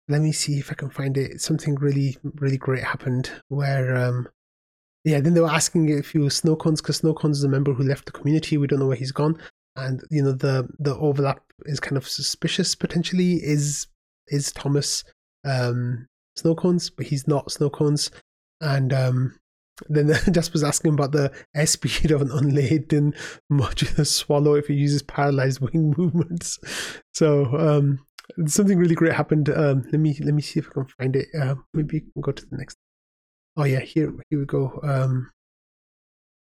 let 0.09 0.21
me 0.21 0.33
see 0.33 0.59
if 0.59 0.71
I 0.71 0.75
can 0.75 0.91
find 0.91 1.17
it. 1.17 1.41
Something 1.41 1.75
really 1.77 2.17
really 2.23 2.59
great 2.59 2.85
happened 2.85 3.31
where 3.49 3.97
um, 3.97 4.29
yeah. 5.05 5.21
Then 5.21 5.35
they 5.35 5.41
were 5.41 5.49
asking 5.49 5.89
if 5.89 6.11
he 6.11 6.19
was 6.19 6.41
Snowcones 6.41 6.79
because 6.79 7.01
Snowcones 7.01 7.33
is 7.33 7.45
a 7.45 7.49
member 7.49 7.73
who 7.73 7.83
left 7.83 8.07
the 8.07 8.13
community. 8.13 8.57
We 8.57 8.67
don't 8.67 8.81
know 8.81 8.87
where 8.87 8.97
he's 8.97 9.13
gone, 9.13 9.39
and 9.77 10.03
you 10.11 10.23
know 10.23 10.33
the 10.33 10.69
the 10.79 10.97
overlap 10.97 11.43
is 11.67 11.81
kind 11.81 11.97
of 11.97 12.09
suspicious 12.09 12.75
potentially. 12.75 13.35
Is 13.35 13.87
is 14.29 14.53
Thomas 14.53 15.05
um, 15.45 16.07
Snowcones, 16.39 16.91
but 16.95 17.07
he's 17.07 17.29
not 17.29 17.49
Snowcones, 17.49 18.11
and 18.61 18.93
um, 18.93 19.39
then 19.89 20.13
Jasper's 20.33 20.65
asking 20.65 20.95
about 20.95 21.13
the 21.13 21.33
airspeed 21.57 22.11
of 22.11 22.23
an 22.23 22.31
unladen 22.31 23.15
modular 23.53 24.07
swallow 24.07 24.55
if 24.55 24.71
it 24.71 24.75
uses 24.75 25.03
paralyzed 25.03 25.61
wing 25.61 25.95
movements. 25.99 26.59
So 27.13 27.47
um, 27.57 28.05
something 28.47 28.79
really 28.79 28.95
great 28.95 29.13
happened. 29.13 29.49
Um, 29.49 29.83
let 29.93 30.01
me 30.01 30.17
let 30.21 30.35
me 30.35 30.43
see 30.43 30.61
if 30.61 30.69
I 30.69 30.73
can 30.73 30.87
find 30.87 31.17
it. 31.17 31.29
Uh, 31.39 31.57
maybe 31.73 31.97
you 31.97 32.03
can 32.13 32.23
go 32.23 32.33
to 32.33 32.47
the 32.47 32.57
next. 32.57 32.77
Oh 33.57 33.65
yeah, 33.65 33.81
here 33.81 34.13
here 34.31 34.39
we 34.41 34.47
go. 34.47 34.81
Um, 34.83 35.31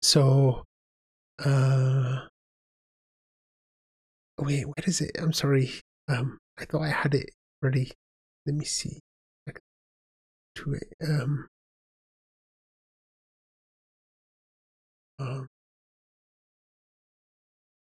so, 0.02 0.64
uh, 1.44 2.26
wait, 4.38 4.66
where 4.66 4.84
is 4.86 5.00
it? 5.00 5.12
I'm 5.20 5.32
sorry. 5.32 5.70
Um, 6.08 6.38
I 6.58 6.64
thought 6.64 6.82
I 6.82 6.90
had 6.90 7.14
it 7.14 7.30
ready. 7.62 7.92
Let 8.46 8.56
me 8.56 8.64
see. 8.64 9.00
To 10.56 10.74
it. 10.74 10.94
Um, 11.02 11.48
Um, 15.18 15.46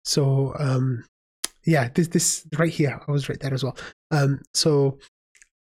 so 0.05 0.55
um, 0.59 1.05
yeah, 1.65 1.89
this 1.95 2.09
this 2.09 2.47
right 2.59 2.73
here, 2.73 3.01
I 3.07 3.11
was 3.13 3.29
right 3.29 3.39
there 3.41 3.55
as 3.55 3.65
well. 3.65 3.77
Um, 4.11 4.41
so 4.55 4.99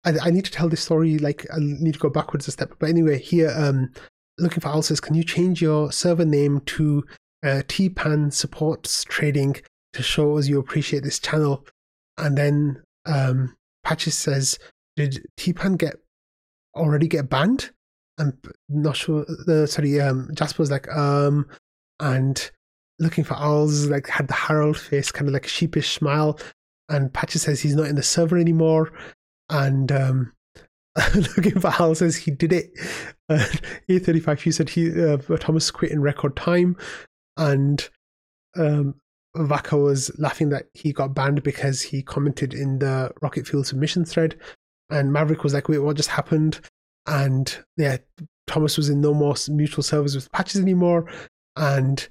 I, 0.06 0.13
I 0.24 0.30
need 0.30 0.46
to 0.46 0.51
tell 0.51 0.69
this 0.69 0.84
story. 0.84 1.18
Like 1.18 1.46
I 1.54 1.57
need 1.60 1.94
to 1.94 2.00
go 2.00 2.10
backwards 2.10 2.48
a 2.48 2.51
step. 2.51 2.74
But 2.80 2.90
anyway, 2.90 3.19
here, 3.19 3.54
um, 3.56 3.92
looking 4.38 4.62
for 4.62 4.69
Al 4.69 4.81
says, 4.81 5.00
can 5.00 5.16
you 5.16 5.24
change 5.24 5.62
your 5.62 5.92
server 5.92 6.25
name 6.25 6.62
to 6.68 7.04
uh, 7.44 7.62
TPAN 7.68 8.34
Supports 8.34 9.04
Trading 9.04 9.56
to 9.94 10.04
show 10.04 10.38
us 10.38 10.48
you 10.48 10.60
appreciate 10.60 11.04
this 11.04 11.19
channel? 11.19 11.66
And 12.18 12.38
then 12.38 12.84
um, 13.06 13.56
Patches 13.84 14.18
says, 14.18 14.58
did 14.96 15.25
TPAN 15.38 15.77
get 15.77 15.96
already 16.75 17.08
get 17.08 17.29
banned? 17.29 17.72
I'm 18.18 18.38
not 18.68 18.98
sure. 18.98 19.25
Uh, 19.48 19.65
sorry, 19.65 20.00
um, 20.01 20.29
Jasper 20.34 20.62
was 20.62 20.72
like, 20.72 20.89
um, 20.94 21.48
and 22.01 22.51
looking 23.00 23.24
for 23.24 23.36
owls, 23.36 23.88
like 23.88 24.08
had 24.08 24.27
the 24.27 24.34
Harold 24.34 24.77
face, 24.77 25.12
kind 25.12 25.27
of 25.27 25.34
like 25.34 25.46
a 25.46 25.50
sheepish 25.50 25.94
smile. 25.94 26.38
And 26.89 27.13
Patches 27.13 27.44
says 27.44 27.62
he's 27.62 27.75
not 27.75 27.88
in 27.88 27.96
the 27.96 28.03
server 28.03 28.38
anymore. 28.38 28.91
And 29.50 29.91
um, 29.91 30.34
looking 31.15 31.60
for 31.60 31.72
Al 31.79 31.96
says 31.96 32.15
he 32.15 32.32
did 32.32 32.53
it. 32.53 32.72
Uh, 33.29 33.46
A35 33.89 34.41
he 34.41 34.51
said 34.51 34.70
he 34.70 35.01
uh, 35.01 35.18
Thomas 35.39 35.72
quit 35.72 35.91
in 35.91 36.01
record 36.01 36.36
time. 36.36 36.75
And 37.38 37.88
um, 38.58 38.96
Vaka 39.36 39.77
was 39.77 40.12
laughing 40.20 40.50
that 40.50 40.65
he 40.74 40.91
got 40.91 41.13
banned 41.13 41.44
because 41.44 41.82
he 41.82 42.01
commented 42.01 42.53
in 42.53 42.79
the 42.79 43.12
Rocket 43.22 43.48
Fuel 43.48 43.63
submission 43.63 44.06
thread. 44.06 44.38
And 44.89 45.13
Maverick 45.13 45.44
was 45.44 45.53
like, 45.53 45.70
wait, 45.70 45.79
what 45.79 45.96
just 45.96 46.10
happened? 46.10 46.60
and 47.10 47.58
yeah, 47.75 47.98
Thomas 48.48 48.77
was 48.77 48.89
in 48.89 49.01
no 49.01 49.13
more 49.13 49.36
mutual 49.50 49.84
servers 49.84 50.15
with 50.15 50.32
patches 50.32 50.62
anymore. 50.62 51.12
And 51.56 52.08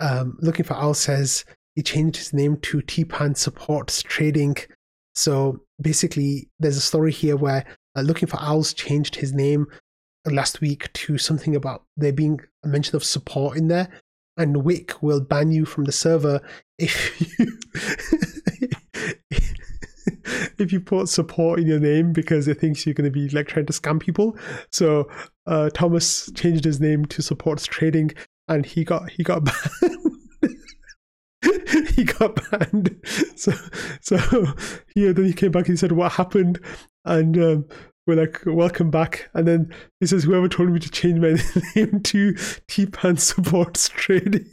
um, 0.00 0.36
looking 0.40 0.64
for 0.64 0.74
Al 0.74 0.94
says 0.94 1.44
he 1.74 1.82
changed 1.82 2.16
his 2.16 2.32
name 2.32 2.58
to 2.58 2.78
TPAN 2.82 3.36
Supports 3.36 4.02
Trading. 4.02 4.56
So 5.14 5.60
basically, 5.80 6.48
there's 6.58 6.76
a 6.76 6.80
story 6.80 7.12
here 7.12 7.36
where 7.36 7.64
uh, 7.96 8.00
looking 8.00 8.28
for 8.28 8.38
Owls 8.40 8.72
changed 8.72 9.16
his 9.16 9.32
name 9.32 9.66
last 10.26 10.60
week 10.60 10.92
to 10.92 11.18
something 11.18 11.56
about 11.56 11.82
there 11.96 12.12
being 12.12 12.40
a 12.64 12.68
mention 12.68 12.96
of 12.96 13.04
support 13.04 13.56
in 13.56 13.68
there. 13.68 13.88
And 14.36 14.64
Wick 14.64 15.02
will 15.02 15.20
ban 15.20 15.52
you 15.52 15.66
from 15.66 15.84
the 15.84 15.92
server 15.92 16.40
if 16.78 17.38
you 17.38 17.58
if 20.58 20.72
you 20.72 20.80
put 20.80 21.08
support 21.08 21.60
in 21.60 21.66
your 21.66 21.80
name 21.80 22.12
because 22.12 22.48
it 22.48 22.58
thinks 22.58 22.86
you're 22.86 22.94
going 22.94 23.04
to 23.04 23.10
be 23.10 23.28
like 23.30 23.48
trying 23.48 23.66
to 23.66 23.72
scam 23.72 24.00
people. 24.00 24.36
So 24.70 25.10
uh, 25.46 25.70
Thomas 25.70 26.30
changed 26.34 26.64
his 26.64 26.80
name 26.80 27.04
to 27.06 27.22
Supports 27.22 27.66
Trading, 27.66 28.12
and 28.48 28.64
he 28.64 28.84
got 28.84 29.10
he 29.10 29.22
got 29.22 29.44
banned. 29.80 30.01
he 31.94 32.04
got 32.04 32.38
banned. 32.50 32.96
So 33.36 33.52
so 34.00 34.18
yeah, 34.94 35.12
then 35.12 35.24
he 35.24 35.32
came 35.32 35.50
back 35.50 35.66
and 35.66 35.74
he 35.74 35.76
said 35.76 35.92
what 35.92 36.12
happened, 36.12 36.60
and 37.04 37.36
um, 37.38 37.66
we're 38.06 38.16
like, 38.16 38.40
welcome 38.46 38.90
back. 38.90 39.30
And 39.34 39.46
then 39.46 39.72
he 40.00 40.06
says, 40.06 40.24
whoever 40.24 40.48
told 40.48 40.70
me 40.70 40.80
to 40.80 40.90
change 40.90 41.20
my 41.20 41.40
name 41.76 42.00
to 42.02 42.34
T-Pan 42.68 43.16
Supports 43.16 43.88
Trading. 43.88 44.50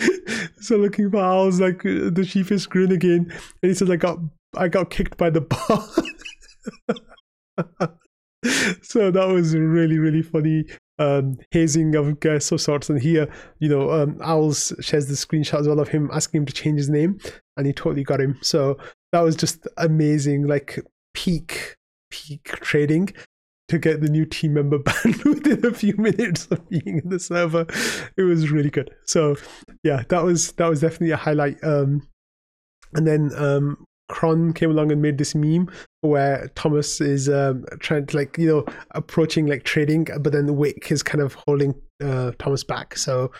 so 0.60 0.76
looking 0.76 1.10
for 1.10 1.18
Owls, 1.18 1.60
like 1.60 1.82
the 1.82 2.24
sheepish 2.26 2.66
grin 2.66 2.92
again. 2.92 3.32
And 3.62 3.70
he 3.70 3.74
says, 3.74 3.90
I 3.90 3.96
got, 3.96 4.18
I 4.56 4.68
got 4.68 4.90
kicked 4.90 5.16
by 5.16 5.30
the 5.30 5.40
bar. 5.40 5.88
so 8.82 9.10
that 9.10 9.28
was 9.28 9.56
really, 9.56 9.98
really 9.98 10.22
funny. 10.22 10.66
Um, 11.00 11.38
hazing 11.50 11.94
of 11.94 12.20
guests 12.20 12.52
of 12.52 12.60
sorts. 12.60 12.90
And 12.90 13.00
here, 13.00 13.26
you 13.58 13.70
know, 13.70 13.90
um, 13.90 14.18
Owls 14.22 14.74
shares 14.80 15.06
the 15.06 15.14
screenshot 15.14 15.60
as 15.60 15.66
well 15.66 15.80
of 15.80 15.88
him 15.88 16.10
asking 16.12 16.42
him 16.42 16.46
to 16.46 16.52
change 16.52 16.76
his 16.76 16.90
name, 16.90 17.18
and 17.56 17.66
he 17.66 17.72
totally 17.72 18.04
got 18.04 18.20
him. 18.20 18.38
So 18.42 18.76
that 19.12 19.20
was 19.20 19.34
just 19.34 19.66
amazing, 19.78 20.46
like 20.46 20.78
peak 21.14 21.76
peak 22.10 22.44
trading 22.44 23.14
to 23.68 23.78
get 23.78 24.00
the 24.00 24.08
new 24.08 24.26
team 24.26 24.54
member 24.54 24.78
banned 25.04 25.22
within 25.22 25.64
a 25.64 25.72
few 25.72 25.94
minutes 25.96 26.46
of 26.46 26.68
being 26.68 27.00
in 27.02 27.08
the 27.08 27.18
server. 27.18 27.66
It 28.16 28.22
was 28.22 28.50
really 28.50 28.70
good. 28.70 28.90
So 29.06 29.36
yeah, 29.82 30.02
that 30.08 30.24
was 30.24 30.52
that 30.52 30.68
was 30.68 30.80
definitely 30.80 31.12
a 31.12 31.16
highlight. 31.16 31.62
Um, 31.64 32.06
and 32.94 33.06
then 33.06 33.30
um, 33.36 33.84
Cron 34.08 34.52
came 34.52 34.70
along 34.70 34.90
and 34.92 35.00
made 35.00 35.18
this 35.18 35.34
meme 35.34 35.70
where 36.02 36.50
Thomas 36.54 37.00
is 37.00 37.28
um, 37.28 37.64
trying 37.80 38.06
to 38.06 38.16
like 38.16 38.38
you 38.38 38.48
know 38.48 38.74
approaching 38.92 39.46
like 39.46 39.64
trading, 39.64 40.06
but 40.20 40.32
then 40.32 40.56
Wick 40.56 40.90
is 40.90 41.02
kind 41.02 41.20
of 41.20 41.34
holding 41.34 41.74
uh, 42.02 42.32
Thomas 42.38 42.64
back. 42.64 42.96
So 42.96 43.30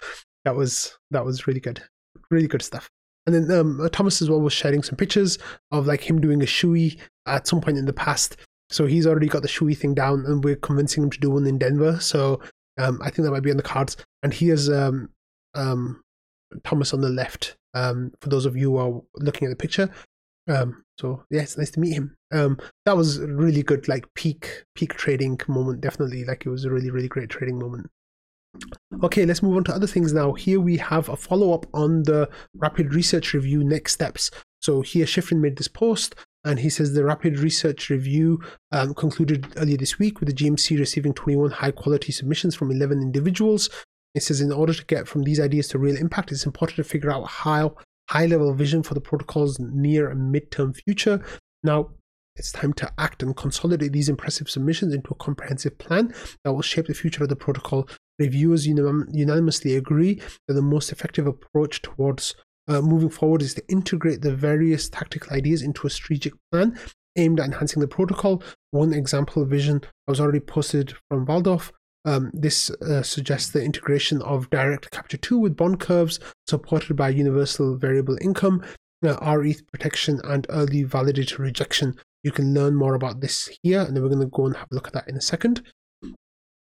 that 0.45 0.55
was 0.55 0.97
that 1.11 1.25
was 1.25 1.47
really 1.47 1.61
good, 1.61 1.83
really 2.31 2.49
good 2.49 2.63
stuff. 2.63 2.89
And 3.27 3.35
then 3.35 3.59
um, 3.59 3.89
Thomas 3.93 4.23
as 4.23 4.31
well 4.31 4.41
was 4.41 4.53
sharing 4.53 4.83
some 4.83 4.97
pictures 4.97 5.39
of 5.71 5.87
like 5.87 6.09
him 6.09 6.21
doing 6.21 6.43
a 6.43 6.47
shoey 6.47 6.99
at 7.27 7.47
some 7.47 7.61
point 7.61 7.79
in 7.79 7.87
the 7.87 7.93
past. 7.93 8.37
So 8.71 8.87
he's 8.87 9.07
already 9.07 9.27
got 9.27 9.43
the 9.43 9.49
shoey 9.49 9.77
thing 9.77 9.95
down, 9.95 10.25
and 10.27 10.43
we're 10.43 10.57
convincing 10.57 11.03
him 11.03 11.11
to 11.11 11.21
do 11.21 11.31
one 11.31 11.47
in 11.47 11.59
Denver. 11.59 11.99
So 12.01 12.41
um, 12.79 13.01
I 13.03 13.11
think 13.11 13.25
that 13.25 13.33
might 13.33 13.43
be 13.43 13.51
on 13.51 13.57
the 13.57 13.63
cards. 13.63 13.97
And 14.23 14.33
he 14.33 14.49
has 14.49 14.71
um, 14.71 15.11
um, 15.55 16.03
Thomas 16.65 16.95
on 16.95 17.01
the 17.01 17.09
left. 17.09 17.57
Um, 17.73 18.13
for 18.21 18.29
those 18.29 18.47
of 18.47 18.57
you 18.57 18.73
who 18.73 18.77
are 18.79 19.01
looking 19.17 19.47
at 19.47 19.51
the 19.51 19.57
picture. 19.57 19.91
Um, 20.51 20.83
so 20.99 21.25
it's 21.31 21.57
nice 21.57 21.71
to 21.73 21.81
meet 21.81 21.95
him. 21.95 22.17
Um, 22.33 22.59
that 22.85 22.97
was 22.97 23.21
really 23.21 23.63
good, 23.63 23.89
like 23.89 24.05
peak 24.15 24.65
peak 24.75 24.95
trading 24.95 25.41
moment. 25.49 25.81
Definitely, 25.81 26.25
like 26.25 26.45
it 26.45 26.51
was 26.51 26.65
a 26.65 26.71
really 26.71 26.91
really 26.91 27.09
great 27.09 27.31
trading 27.31 27.59
moment. 27.59 27.89
Okay, 29.03 29.25
let's 29.25 29.43
move 29.43 29.57
on 29.57 29.65
to 29.65 29.75
other 29.75 29.87
things 29.87 30.13
now. 30.13 30.33
Here 30.33 30.61
we 30.61 30.77
have 30.79 31.09
a 31.09 31.17
follow 31.17 31.53
up 31.53 31.67
on 31.73 32.03
the 32.03 32.29
rapid 32.57 32.95
research 32.95 33.33
review 33.33 33.63
next 33.63 33.93
steps. 33.93 34.31
So 34.61 34.83
here 34.83 35.07
Shfryn 35.07 35.41
made 35.41 35.57
this 35.57 35.69
post 35.69 36.17
and 36.45 36.59
he 36.59 36.69
says 36.69 36.93
the 36.93 37.05
rapid 37.05 37.39
research 37.39 37.91
review 37.91 38.41
um, 38.73 38.95
concluded 38.95 39.47
earlier 39.57 39.77
this 39.77 39.99
week 39.99 40.21
with 40.21 40.29
the 40.29 40.35
GMC 40.35 40.79
receiving 40.79 41.15
21 41.15 41.51
high 41.51 41.71
quality 41.71 42.13
submissions 42.13 42.55
from 42.55 42.71
11 42.71 43.01
individuals. 43.01 43.71
It 44.15 44.25
says 44.25 44.41
in 44.41 44.51
order 44.51 44.75
to 44.75 44.85
get 44.87 45.07
from 45.07 45.23
these 45.23 45.39
ideas 45.39 45.69
to 45.69 45.79
real 45.79 45.97
impact, 45.97 46.33
it's 46.33 46.47
important 46.47 46.77
to 46.77 46.85
figure 46.85 47.13
out 47.13 47.29
how 47.29 47.77
high 48.11 48.27
level 48.27 48.53
vision 48.55 48.83
for 48.83 48.95
the 48.95 49.01
protocol's 49.01 49.59
near 49.61 50.11
and 50.11 50.33
mid-term 50.33 50.73
future. 50.73 51.25
Now, 51.63 51.91
it's 52.37 52.53
time 52.53 52.73
to 52.75 52.93
act 52.99 53.23
and 53.23 53.37
consolidate 53.37 53.93
these 53.93 54.09
impressive 54.09 54.49
submissions 54.49 54.95
into 54.95 55.11
a 55.11 55.17
comprehensive 55.17 55.79
plan 55.79 56.15
that 56.43 56.53
will 56.53 56.63
shape 56.63 56.87
the 56.87 56.95
future 56.95 57.23
of 57.23 57.29
the 57.29 57.37
protocol. 57.37 57.89
Reviewers 58.19 58.67
unanimously 58.67 59.77
agree 59.77 60.21
that 60.47 60.55
the 60.55 60.63
most 60.63 60.91
effective 60.91 61.27
approach 61.27 61.83
towards 61.83 62.35
uh, 62.69 62.81
moving 62.81 63.11
forward 63.11 63.43
is 63.43 63.55
to 63.55 63.69
integrate 63.69 64.23
the 64.23 64.35
various 64.35 64.89
tactical 64.89 65.33
ideas 65.37 65.63
into 65.63 65.87
a 65.87 65.91
strategic 65.91 66.35
plan 66.51 66.79
aimed 67.17 67.41
at 67.41 67.47
enhancing 67.47 67.81
the 67.81 67.89
protocol. 67.89 68.43
One 68.71 68.93
example 68.93 69.45
vision 69.45 69.83
I 70.07 70.11
was 70.11 70.21
already 70.21 70.41
posted 70.41 70.95
from 71.09 71.27
Valdorff. 71.27 71.73
Um, 72.05 72.31
this 72.33 72.71
uh, 72.71 73.03
suggests 73.03 73.51
the 73.51 73.63
integration 73.63 74.23
of 74.23 74.49
direct 74.49 74.91
capture 74.91 75.19
2 75.19 75.39
with 75.39 75.57
bond 75.57 75.81
curves 75.81 76.19
supported 76.51 76.97
by 76.97 77.09
universal 77.09 77.77
variable 77.77 78.19
income, 78.21 78.63
uh, 79.07 79.17
RETH 79.37 79.67
protection, 79.73 80.21
and 80.25 80.47
early 80.51 80.85
validator 80.85 81.39
rejection. 81.39 81.97
You 82.23 82.33
can 82.33 82.53
learn 82.53 82.75
more 82.75 82.95
about 82.95 83.21
this 83.21 83.49
here, 83.63 83.81
and 83.81 83.97
then 83.97 84.03
we're 84.03 84.11
going 84.11 84.21
to 84.21 84.27
go 84.27 84.47
and 84.47 84.57
have 84.57 84.69
a 84.71 84.75
look 84.75 84.89
at 84.89 84.93
that 84.93 85.09
in 85.09 85.17
a 85.17 85.23
second 85.23 85.63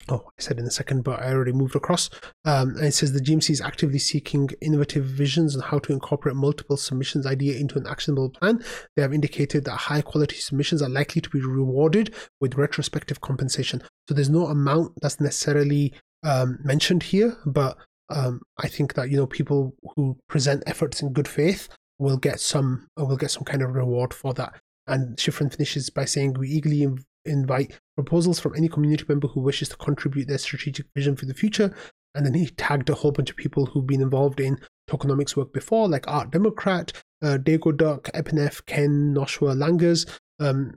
oh, 0.10 0.24
I 0.38 0.42
said 0.42 0.60
in 0.60 0.66
a 0.66 0.72
second, 0.72 1.04
but 1.04 1.22
I 1.22 1.32
already 1.32 1.52
moved 1.52 1.76
across. 1.76 2.10
Um, 2.46 2.76
and 2.76 2.86
it 2.86 2.94
says 2.94 3.14
the 3.14 3.20
GMC 3.20 3.50
is 3.52 3.62
actively 3.62 4.00
seeking 4.00 4.50
innovative 4.62 5.06
visions 5.06 5.56
on 5.56 5.62
how 5.62 5.80
to 5.80 5.94
incorporate 5.94 6.36
multiple 6.36 6.78
submissions 6.78 7.26
idea 7.26 7.58
into 7.58 7.78
an 7.78 7.88
actionable 7.88 8.30
plan. 8.30 8.64
They 8.96 9.02
have 9.02 9.14
indicated 9.14 9.66
that 9.66 9.78
high 9.78 10.02
quality 10.02 10.38
submissions 10.38 10.82
are 10.82 10.90
likely 10.90 11.22
to 11.22 11.30
be 11.30 11.42
rewarded 11.42 12.14
with 12.40 12.56
retrospective 12.56 13.22
compensation. 13.22 13.82
So 14.08 14.14
there's 14.14 14.30
no 14.30 14.48
amount 14.48 14.94
that's 15.02 15.20
necessarily 15.20 15.94
um, 16.24 16.60
mentioned 16.64 17.04
here, 17.04 17.38
but 17.46 17.78
um, 18.10 18.42
I 18.58 18.68
think 18.68 18.94
that 18.94 19.10
you 19.10 19.18
know 19.18 19.28
people 19.28 19.76
who 19.96 20.18
present 20.30 20.64
efforts 20.66 21.02
in 21.02 21.14
good 21.14 21.28
faith 21.28 21.70
will 22.00 22.18
get 22.18 22.40
some 22.40 22.88
will 22.98 23.18
get 23.18 23.32
some 23.32 23.44
kind 23.44 23.62
of 23.62 23.74
reward 23.74 24.14
for 24.14 24.34
that. 24.36 24.54
And 24.88 25.18
Shfryn 25.18 25.52
finishes 25.52 25.90
by 25.90 26.06
saying, 26.06 26.34
We 26.34 26.50
eagerly 26.50 26.88
invite 27.26 27.78
proposals 27.96 28.40
from 28.40 28.56
any 28.56 28.70
community 28.70 29.04
member 29.08 29.28
who 29.28 29.42
wishes 29.42 29.70
to 29.70 29.78
contribute 29.78 30.28
their 30.28 30.38
strategic 30.38 30.86
vision 30.96 31.16
for 31.16 31.26
the 31.26 31.34
future. 31.34 31.76
And 32.16 32.26
then 32.26 32.34
he 32.34 32.48
tagged 32.48 32.90
a 32.90 32.96
whole 32.96 33.12
bunch 33.12 33.30
of 33.30 33.36
people 33.36 33.66
who've 33.66 33.86
been 33.86 34.02
involved 34.02 34.40
in 34.40 34.60
tokenomics 34.90 35.36
work 35.36 35.54
before, 35.54 35.90
like 35.90 36.08
Art 36.08 36.32
Democrat, 36.32 36.94
uh, 37.22 37.38
Dago 37.38 37.76
Duck, 37.76 38.10
Epinef, 38.16 38.66
Ken, 38.66 39.14
Knoshua 39.14 39.56
Langers, 39.56 40.10
um, 40.40 40.74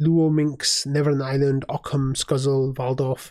Luo 0.00 0.30
Minx, 0.32 0.84
Neverland 0.84 1.22
Island, 1.22 1.64
Occam, 1.68 2.14
Scuzzle, 2.14 2.74
Valdorff, 2.74 3.30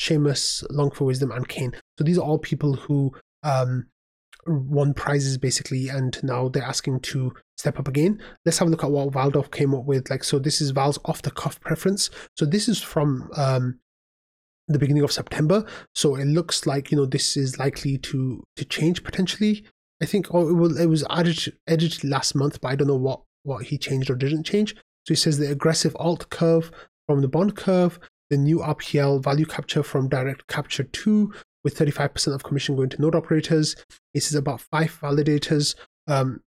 Seamus, 0.00 0.64
Long 0.70 0.90
for 0.90 1.04
Wisdom, 1.04 1.30
and 1.30 1.46
Kane. 1.46 1.76
So 1.98 2.04
these 2.04 2.18
are 2.18 2.22
all 2.22 2.38
people 2.38 2.74
who 2.74 3.12
um, 3.42 3.86
won 4.46 4.94
prizes 4.94 5.38
basically, 5.38 5.88
and 5.88 6.18
now 6.22 6.48
they're 6.48 6.62
asking 6.62 7.00
to 7.00 7.32
step 7.56 7.78
up 7.78 7.88
again. 7.88 8.20
Let's 8.44 8.58
have 8.58 8.68
a 8.68 8.70
look 8.70 8.84
at 8.84 8.90
what 8.90 9.12
Valdorff 9.12 9.50
came 9.50 9.74
up 9.74 9.84
with. 9.84 10.10
Like, 10.10 10.24
so 10.24 10.38
this 10.38 10.60
is 10.60 10.70
Val's 10.70 10.98
off 11.04 11.22
the 11.22 11.30
cuff 11.30 11.60
preference. 11.60 12.10
So 12.36 12.44
this 12.44 12.68
is 12.68 12.82
from 12.82 13.30
um, 13.36 13.80
the 14.68 14.78
beginning 14.78 15.02
of 15.02 15.12
September. 15.12 15.64
So 15.94 16.16
it 16.16 16.26
looks 16.26 16.66
like 16.66 16.90
you 16.90 16.96
know 16.96 17.06
this 17.06 17.36
is 17.36 17.58
likely 17.58 17.98
to 17.98 18.42
to 18.56 18.64
change 18.64 19.04
potentially. 19.04 19.64
I 20.02 20.06
think 20.06 20.34
oh 20.34 20.48
it, 20.48 20.52
will, 20.52 20.76
it 20.76 20.86
was 20.86 21.04
added 21.10 21.52
edited 21.66 22.04
last 22.04 22.34
month, 22.34 22.60
but 22.60 22.68
I 22.68 22.76
don't 22.76 22.88
know 22.88 22.96
what 22.96 23.22
what 23.42 23.64
he 23.64 23.78
changed 23.78 24.10
or 24.10 24.16
didn't 24.16 24.44
change. 24.44 24.74
So 24.74 25.12
he 25.12 25.16
says 25.16 25.38
the 25.38 25.50
aggressive 25.50 25.96
alt 25.98 26.28
curve 26.30 26.70
from 27.06 27.20
the 27.20 27.28
bond 27.28 27.56
curve, 27.56 28.00
the 28.28 28.36
new 28.36 28.58
RPL 28.58 29.22
value 29.22 29.46
capture 29.46 29.84
from 29.84 30.08
direct 30.08 30.48
capture 30.48 30.82
two, 30.82 31.32
with 31.66 31.76
35% 31.76 32.32
of 32.32 32.44
commission 32.44 32.76
going 32.76 32.88
to 32.88 33.02
node 33.02 33.16
operators. 33.16 33.74
This 34.14 34.28
is 34.28 34.36
about 34.36 34.60
five 34.60 34.96
validators 35.02 35.74
um, 36.06 36.40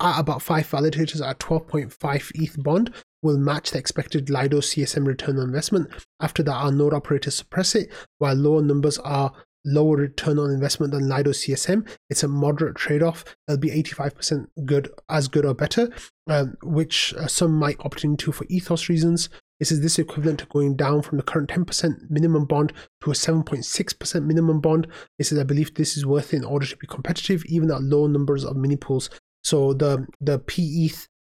at 0.00 0.18
about 0.18 0.40
five 0.40 0.66
validators 0.66 1.20
at 1.20 1.38
12.5 1.40 2.32
ETH 2.36 2.62
bond 2.62 2.94
will 3.22 3.36
match 3.36 3.72
the 3.72 3.78
expected 3.78 4.30
Lido 4.30 4.60
CSM 4.60 5.06
return 5.06 5.36
on 5.36 5.44
investment. 5.44 5.90
After 6.22 6.42
that, 6.42 6.54
our 6.54 6.72
node 6.72 6.94
operators 6.94 7.34
suppress 7.34 7.74
it, 7.74 7.92
while 8.16 8.34
lower 8.34 8.62
numbers 8.62 8.96
are 9.00 9.30
lower 9.66 9.96
return 9.96 10.38
on 10.38 10.50
investment 10.50 10.92
than 10.92 11.08
Lido 11.08 11.32
CSM. 11.32 11.86
It's 12.08 12.22
a 12.22 12.28
moderate 12.28 12.76
trade 12.76 13.02
off. 13.02 13.24
It'll 13.46 13.58
be 13.58 13.70
85% 13.70 14.46
good, 14.64 14.88
as 15.10 15.28
good 15.28 15.44
or 15.44 15.54
better, 15.54 15.90
um, 16.30 16.56
which 16.62 17.12
uh, 17.14 17.26
some 17.26 17.52
might 17.52 17.80
opt 17.80 18.04
into 18.04 18.32
for 18.32 18.46
ethos 18.48 18.88
reasons. 18.88 19.28
This 19.58 19.72
is 19.72 19.80
this 19.80 19.98
equivalent 19.98 20.40
to 20.40 20.46
going 20.46 20.76
down 20.76 21.02
from 21.02 21.16
the 21.16 21.24
current 21.24 21.48
10% 21.48 22.10
minimum 22.10 22.44
bond 22.44 22.72
to 23.02 23.10
a 23.10 23.14
7.6% 23.14 24.24
minimum 24.24 24.60
bond. 24.60 24.86
This 25.18 25.32
is, 25.32 25.38
I 25.38 25.44
believe, 25.44 25.74
this 25.74 25.96
is 25.96 26.06
worth 26.06 26.32
in 26.34 26.44
order 26.44 26.66
to 26.66 26.76
be 26.76 26.86
competitive, 26.86 27.44
even 27.46 27.70
at 27.70 27.82
low 27.82 28.06
numbers 28.06 28.44
of 28.44 28.56
mini 28.56 28.76
pools. 28.76 29.10
So 29.44 29.72
the 29.72 30.06
the 30.20 30.40
PE, 30.40 30.90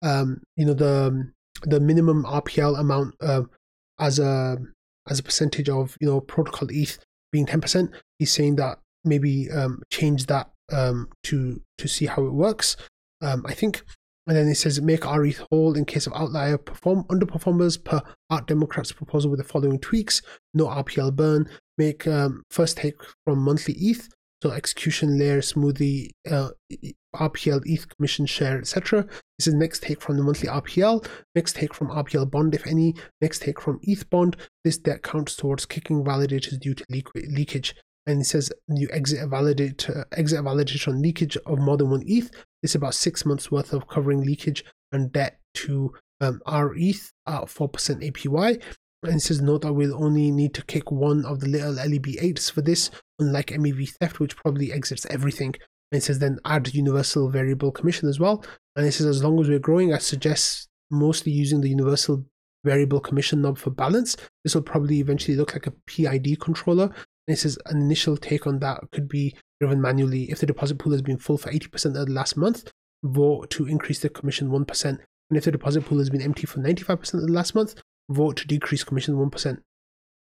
um, 0.02 0.42
you 0.56 0.64
know, 0.64 0.75
the 0.75 1.30
the 1.64 1.78
minimum 1.78 2.25
RPL 2.25 2.78
amount 2.78 3.14
uh, 3.20 3.42
as 4.00 4.18
a 4.18 4.58
as 5.08 5.18
a 5.18 5.23
percentage 5.23 5.68
of 5.68 5.97
you 6.00 6.08
know 6.08 6.20
protocol 6.20 6.68
ETH 6.70 6.99
being 7.32 7.47
ten 7.47 7.61
percent. 7.61 7.90
He's 8.18 8.32
saying 8.32 8.56
that 8.56 8.78
maybe 9.04 9.50
um, 9.50 9.82
change 9.90 10.26
that 10.26 10.50
um, 10.73 11.08
to 11.25 11.61
to 11.78 11.88
see 11.88 12.06
how 12.06 12.25
it 12.25 12.32
works. 12.32 12.76
Um, 13.20 13.44
I 13.47 13.54
think. 13.54 13.82
And 14.26 14.37
then 14.37 14.47
it 14.47 14.56
says 14.56 14.78
make 14.82 15.06
RETH 15.06 15.40
whole 15.50 15.75
in 15.75 15.87
case 15.87 16.06
of 16.06 16.12
outlier 16.12 16.58
perform 16.58 17.04
underperformers 17.04 17.82
per 17.82 18.02
Art 18.28 18.47
Democrats 18.47 18.92
proposal 18.92 19.30
with 19.30 19.38
the 19.38 19.44
following 19.44 19.78
tweaks: 19.78 20.20
no 20.52 20.66
RPL 20.66 21.16
burn, 21.16 21.49
make 21.78 22.06
um, 22.06 22.42
first 22.50 22.76
take 22.76 22.97
from 23.25 23.38
monthly 23.38 23.73
ETH, 23.78 24.06
so 24.42 24.50
execution 24.50 25.18
layer, 25.18 25.40
smoothie, 25.40 26.11
uh, 26.30 26.50
RPL, 27.16 27.62
ETH 27.66 27.88
commission 27.88 28.26
share, 28.26 28.58
etc. 28.58 29.06
This 29.38 29.46
is 29.46 29.54
next 29.54 29.82
take 29.82 30.00
from 30.00 30.16
the 30.16 30.22
monthly 30.22 30.48
RPL, 30.48 31.06
next 31.34 31.56
take 31.56 31.74
from 31.74 31.88
RPL 31.88 32.30
bond, 32.30 32.54
if 32.54 32.66
any, 32.66 32.94
next 33.20 33.42
take 33.42 33.60
from 33.60 33.80
ETH 33.82 34.08
bond. 34.10 34.36
This 34.64 34.78
debt 34.78 35.02
counts 35.02 35.36
towards 35.36 35.66
kicking 35.66 36.04
validators 36.04 36.58
due 36.60 36.74
to 36.74 36.84
leakage. 36.88 37.74
And 38.06 38.22
it 38.22 38.24
says 38.24 38.50
you 38.68 38.88
exit 38.90 39.22
a 39.22 39.26
validator, 39.26 40.04
exit 40.12 40.40
a 40.40 40.42
validator 40.42 40.88
on 40.88 41.02
leakage 41.02 41.36
of 41.44 41.58
more 41.58 41.76
than 41.76 41.90
one 41.90 42.04
ETH. 42.06 42.30
It's 42.62 42.74
about 42.74 42.94
six 42.94 43.26
months 43.26 43.50
worth 43.50 43.72
of 43.72 43.88
covering 43.88 44.22
leakage 44.22 44.64
and 44.92 45.12
debt 45.12 45.38
to 45.54 45.92
um, 46.20 46.40
rETH 46.46 47.12
at 47.26 47.44
4% 47.44 47.70
APY. 48.10 48.62
And 49.04 49.16
it 49.16 49.20
says 49.20 49.40
note 49.40 49.62
that 49.62 49.74
we'll 49.74 50.02
only 50.02 50.30
need 50.30 50.54
to 50.54 50.64
kick 50.64 50.90
one 50.90 51.24
of 51.24 51.40
the 51.40 51.48
little 51.48 51.74
LEB8s 51.74 52.50
for 52.50 52.62
this, 52.62 52.90
unlike 53.18 53.48
MEV 53.48 53.90
theft, 53.90 54.18
which 54.18 54.36
probably 54.36 54.72
exits 54.72 55.06
everything. 55.06 55.54
And 55.90 55.99
it 55.99 56.02
says 56.02 56.18
then 56.18 56.38
add 56.45 56.75
universal 56.75 57.30
variable 57.30 57.73
commission 57.73 58.09
as 58.09 58.21
well. 58.21 58.45
And 58.76 58.87
it 58.87 58.92
says 58.92 59.07
as 59.07 59.25
long 59.25 59.40
as 59.40 59.49
we're 59.49 59.59
growing, 59.59 59.95
I 59.95 59.99
suggest 59.99 60.68
mostly 60.90 61.33
using 61.33 61.61
the 61.61 61.68
universal 61.68 62.25
variable 62.64 63.00
commission 63.00 63.40
knob 63.40 63.59
for 63.59 63.71
balance. 63.71 64.16
This 64.45 64.54
will 64.54 64.62
probably 64.62 65.00
eventually 65.00 65.37
look 65.37 65.54
like 65.54 65.66
a 65.66 65.73
PID 65.87 66.40
controller. 66.40 66.85
And 66.85 67.37
it 67.37 67.38
says 67.38 67.59
an 67.66 67.80
initial 67.80 68.16
take 68.16 68.47
on 68.47 68.59
that 68.61 68.80
could 68.92 69.09
be 69.09 69.35
driven 69.61 69.80
manually. 69.80 70.30
If 70.30 70.40
the 70.40 70.47
deposit 70.47 70.78
pool 70.78 70.92
has 70.92 71.02
been 71.02 71.18
full 71.18 71.38
for 71.38 71.50
80% 71.50 71.87
of 71.99 72.07
the 72.07 72.12
last 72.12 72.37
month, 72.37 72.71
vote 73.02 73.50
to 73.50 73.66
increase 73.66 74.00
the 74.00 74.09
commission 74.09 74.50
1%. 74.50 74.85
And 74.85 75.37
if 75.37 75.45
the 75.45 75.52
deposit 75.52 75.85
pool 75.85 75.99
has 75.99 76.11
been 76.11 76.23
empty 76.23 76.47
for 76.47 76.61
95% 76.61 77.14
of 77.14 77.21
the 77.23 77.33
last 77.33 77.54
month, 77.54 77.75
vote 78.11 78.37
to 78.38 78.47
decrease 78.47 78.85
commission 78.85 79.16
1%. 79.16 79.59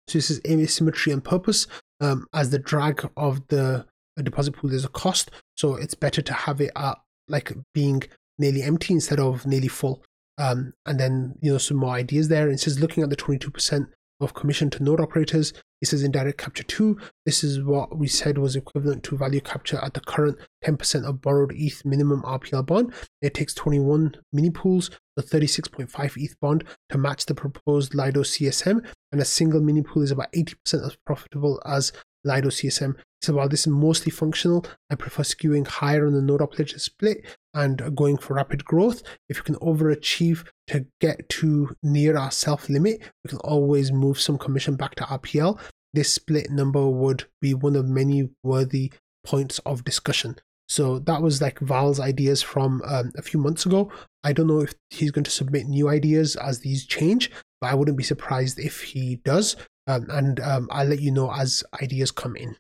So 0.07 0.19
this 0.19 0.31
is 0.31 0.41
asymmetry 0.47 1.13
and 1.13 1.25
purpose 1.25 1.67
um, 2.01 2.27
as 2.35 2.51
the 2.51 2.59
drag 2.59 3.09
of 3.17 3.47
the 3.49 3.87
deposit 4.23 4.53
pool 4.53 4.71
there's 4.71 4.85
a 4.85 4.89
cost. 4.89 5.31
So 5.57 5.77
it's 5.77 5.95
better 5.95 6.23
to 6.23 6.33
have 6.33 6.61
it 6.61 6.71
at 6.77 6.99
like 7.29 7.53
being 7.73 8.03
nearly 8.39 8.63
empty 8.63 8.95
instead 8.95 9.21
of 9.21 9.47
nearly 9.47 9.69
full. 9.69 10.03
Um, 10.39 10.75
and 10.85 10.99
then, 10.99 11.37
you 11.41 11.53
know, 11.53 11.59
some 11.59 11.77
more 11.77 11.95
ideas 11.95 12.29
there. 12.29 12.49
It 12.49 12.59
says 12.61 12.81
looking 12.81 13.03
at 13.03 13.11
the 13.11 13.17
22% 13.17 13.89
of 14.21 14.35
commission 14.35 14.71
to 14.71 14.83
node 14.83 15.01
operators, 15.01 15.53
it 15.81 15.89
says 15.89 16.03
in 16.03 16.11
direct 16.11 16.39
capture 16.39 16.63
2, 16.63 16.99
this 17.27 17.45
is 17.45 17.63
what 17.63 17.99
we 17.99 18.09
said 18.09 18.39
was 18.39 18.57
equivalent 18.57 19.03
to 19.05 19.17
value 19.17 19.41
capture 19.41 19.79
at 19.83 19.95
the 19.95 20.01
current 20.01 20.39
10% 20.65 21.07
of 21.07 21.21
borrowed 21.21 21.53
ETH 21.55 21.85
minimum 21.85 22.23
RPL 22.23 22.65
bond. 22.65 22.93
It 23.21 23.35
takes 23.35 23.55
21 23.55 24.17
mini 24.33 24.51
pools, 24.51 24.91
the 25.17 25.23
36.5 25.23 26.17
ETH 26.17 26.41
bond 26.41 26.65
to 26.89 26.99
match 26.99 27.27
the 27.27 27.35
proposed 27.35 27.95
Lido 27.95 28.23
CSM, 28.23 28.85
and 29.13 29.21
a 29.21 29.25
single 29.25 29.61
mini 29.61 29.83
pool 29.83 30.03
is 30.03 30.11
about 30.11 30.33
80% 30.33 30.87
as 30.87 30.97
profitable 31.05 31.61
as 31.67 31.93
Lido 32.25 32.49
CSM. 32.49 32.97
So 33.23 33.35
while 33.35 33.49
this 33.49 33.61
is 33.61 33.69
mostly 33.69 34.11
functional, 34.11 34.67
I 34.91 34.97
prefer 34.97 35.23
skewing 35.23 35.67
higher 35.67 36.07
on 36.07 36.13
the 36.13 36.21
node 36.21 36.43
operator 36.43 36.79
split 36.79 37.25
and 37.55 37.95
going 37.97 38.19
for 38.19 38.35
rapid 38.35 38.65
growth. 38.65 39.03
If 39.29 39.39
you 39.39 39.43
can 39.43 39.55
overachieve 39.57 40.47
to 40.69 40.87
get 41.01 41.29
to 41.31 41.75
near 41.83 42.17
our 42.17 42.31
self 42.31 42.69
limit, 42.69 43.01
we 43.25 43.29
can 43.29 43.39
always 43.39 43.93
move 43.93 44.21
some 44.21 44.39
commission 44.39 44.77
back 44.77 44.95
to 44.97 45.05
RPL. 45.05 45.59
This 45.95 46.13
split 46.13 46.51
number 46.51 46.87
would 46.89 47.25
be 47.41 47.55
one 47.55 47.77
of 47.77 47.87
many 47.87 48.29
worthy 48.43 48.93
points 49.25 49.59
of 49.61 49.85
discussion. 49.85 50.37
So 50.69 50.99
that 51.01 51.23
was 51.23 51.41
like 51.41 51.61
Val's 51.61 52.01
ideas 52.01 52.43
from 52.43 52.83
um, 52.87 53.13
a 53.17 53.23
few 53.23 53.39
months 53.39 53.67
ago. 53.67 53.93
I 54.23 54.33
don't 54.33 54.47
know 54.47 54.61
if 54.61 54.75
he's 54.91 55.11
going 55.11 55.25
to 55.25 55.31
submit 55.31 55.67
new 55.67 55.89
ideas 55.89 56.37
as 56.37 56.61
these 56.61 56.87
change, 56.87 57.31
but 57.61 57.71
I 57.71 57.75
wouldn't 57.75 57.99
be 57.99 58.05
surprised 58.05 58.59
if 58.59 58.83
he 58.83 59.17
does. 59.25 59.57
Um, 59.87 60.07
and 60.11 60.41
um, 60.41 60.69
I'll 60.71 60.87
let 60.87 61.01
you 61.01 61.11
know 61.11 61.33
as 61.33 61.63
ideas 61.83 62.11
come 62.11 62.37
in. 62.37 62.57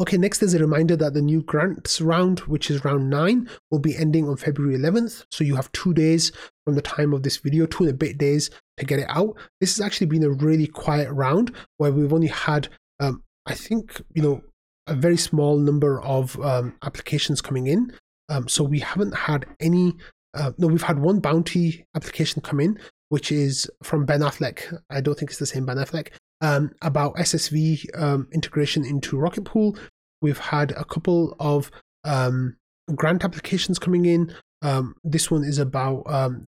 Okay, 0.00 0.16
next 0.16 0.38
there's 0.38 0.54
a 0.54 0.58
reminder 0.58 0.96
that 0.96 1.14
the 1.14 1.22
new 1.22 1.42
grants 1.42 2.00
round, 2.00 2.40
which 2.40 2.70
is 2.70 2.84
round 2.84 3.10
9, 3.10 3.48
will 3.70 3.78
be 3.78 3.96
ending 3.96 4.28
on 4.28 4.36
February 4.36 4.76
11th. 4.76 5.24
So 5.30 5.44
you 5.44 5.56
have 5.56 5.70
two 5.72 5.92
days 5.92 6.32
from 6.64 6.74
the 6.74 6.82
time 6.82 7.12
of 7.12 7.22
this 7.22 7.36
video, 7.36 7.66
two 7.66 7.84
and 7.84 7.92
a 7.92 7.96
bit 7.96 8.18
days 8.18 8.50
to 8.78 8.84
get 8.84 8.98
it 8.98 9.06
out. 9.08 9.36
This 9.60 9.76
has 9.76 9.84
actually 9.84 10.06
been 10.06 10.24
a 10.24 10.30
really 10.30 10.66
quiet 10.66 11.10
round 11.12 11.54
where 11.76 11.92
we've 11.92 12.12
only 12.12 12.28
had, 12.28 12.68
um, 13.00 13.22
I 13.46 13.54
think, 13.54 14.00
you 14.14 14.22
know, 14.22 14.42
a 14.86 14.94
very 14.94 15.16
small 15.16 15.58
number 15.58 16.00
of 16.02 16.40
um, 16.40 16.74
applications 16.82 17.40
coming 17.40 17.66
in. 17.66 17.92
Um, 18.28 18.48
so 18.48 18.64
we 18.64 18.80
haven't 18.80 19.14
had 19.14 19.46
any, 19.60 19.94
uh, 20.34 20.52
no, 20.58 20.68
we've 20.68 20.82
had 20.82 20.98
one 20.98 21.20
bounty 21.20 21.84
application 21.94 22.40
come 22.42 22.60
in, 22.60 22.78
which 23.12 23.30
is 23.30 23.70
from 23.82 24.06
Ben 24.06 24.20
Affleck. 24.20 24.74
I 24.88 25.02
don't 25.02 25.18
think 25.18 25.30
it's 25.30 25.38
the 25.38 25.44
same 25.44 25.66
Ben 25.66 25.76
Affleck. 25.76 26.12
Um, 26.40 26.72
about 26.80 27.14
SSV 27.16 28.00
um, 28.00 28.26
integration 28.32 28.86
into 28.86 29.18
Rocket 29.18 29.44
Pool. 29.44 29.76
We've 30.22 30.38
had 30.38 30.70
a 30.70 30.84
couple 30.86 31.36
of 31.38 31.70
um, 32.04 32.56
grant 32.94 33.22
applications 33.22 33.78
coming 33.78 34.06
in. 34.06 34.34
Um, 34.62 34.94
this 35.04 35.30
one 35.30 35.44
is 35.44 35.58
about 35.58 36.04
um, 36.06 36.46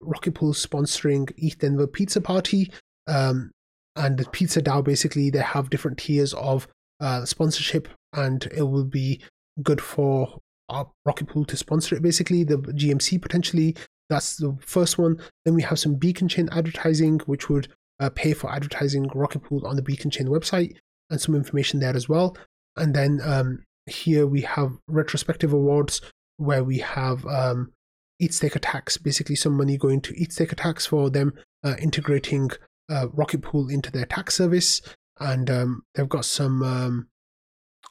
Rocket 0.00 0.36
Pool 0.36 0.52
sponsoring 0.52 1.32
ETH 1.36 1.58
Denver 1.58 1.88
Pizza 1.88 2.20
Party. 2.20 2.70
Um, 3.08 3.50
and 3.96 4.16
the 4.16 4.24
Pizza 4.30 4.62
DAO 4.62 4.84
basically, 4.84 5.30
they 5.30 5.40
have 5.40 5.68
different 5.68 5.98
tiers 5.98 6.32
of 6.34 6.68
uh, 7.00 7.24
sponsorship, 7.24 7.88
and 8.12 8.48
it 8.56 8.62
will 8.62 8.84
be 8.84 9.20
good 9.64 9.80
for 9.80 10.38
our 10.68 10.88
Rocket 11.04 11.26
Pool 11.26 11.44
to 11.46 11.56
sponsor 11.56 11.96
it 11.96 12.02
basically. 12.02 12.44
The 12.44 12.58
GMC 12.58 13.20
potentially 13.20 13.74
that's 14.08 14.36
the 14.36 14.56
first 14.60 14.98
one. 14.98 15.20
Then 15.44 15.54
we 15.54 15.62
have 15.62 15.78
some 15.78 15.94
beacon 15.94 16.28
chain 16.28 16.48
advertising, 16.52 17.20
which 17.26 17.48
would 17.48 17.68
uh, 18.00 18.10
pay 18.10 18.34
for 18.34 18.52
advertising 18.52 19.10
Rocket 19.14 19.40
Pool 19.40 19.66
on 19.66 19.76
the 19.76 19.82
beacon 19.82 20.10
chain 20.10 20.26
website 20.26 20.76
and 21.10 21.20
some 21.20 21.34
information 21.34 21.80
there 21.80 21.96
as 21.96 22.08
well. 22.08 22.36
And 22.76 22.94
then 22.94 23.20
um, 23.22 23.64
here 23.86 24.26
we 24.26 24.42
have 24.42 24.72
retrospective 24.88 25.52
awards 25.52 26.00
where 26.36 26.64
we 26.64 26.78
have 26.78 27.24
um, 27.26 27.72
ETHStaker 28.20 28.58
tax, 28.60 28.96
basically 28.96 29.36
some 29.36 29.56
money 29.56 29.76
going 29.76 30.00
to 30.02 30.14
ETHStaker 30.14 30.56
tax 30.56 30.86
for 30.86 31.10
them 31.10 31.32
uh, 31.62 31.74
integrating 31.80 32.50
uh, 32.90 33.08
Rocket 33.12 33.42
Pool 33.42 33.68
into 33.68 33.90
their 33.90 34.06
tax 34.06 34.34
service. 34.34 34.82
And 35.20 35.48
um, 35.48 35.82
they've 35.94 36.08
got 36.08 36.24
some 36.24 36.62
um, 36.62 37.08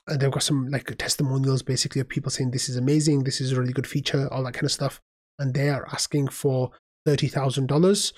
they've 0.08 0.32
got 0.32 0.43
some 0.43 0.67
like 0.67 0.95
testimonials 0.97 1.63
basically 1.63 2.02
of 2.02 2.10
people 2.10 2.30
saying 2.30 2.52
this 2.52 2.67
is 2.67 2.76
amazing, 2.76 3.23
this 3.23 3.39
is 3.39 3.54
a 3.54 3.60
really 3.60 3.71
good 3.71 3.88
feature, 3.88 4.28
all 4.32 4.43
that 4.43 4.54
kind 4.54 4.65
of 4.65 4.71
stuff 4.71 4.99
and 5.39 5.54
they 5.54 5.69
are 5.69 5.88
asking 5.91 6.28
for 6.30 6.72
thirty 7.06 7.28
thousand 7.28 7.72
um, 7.72 7.82
dollars. 7.82 8.13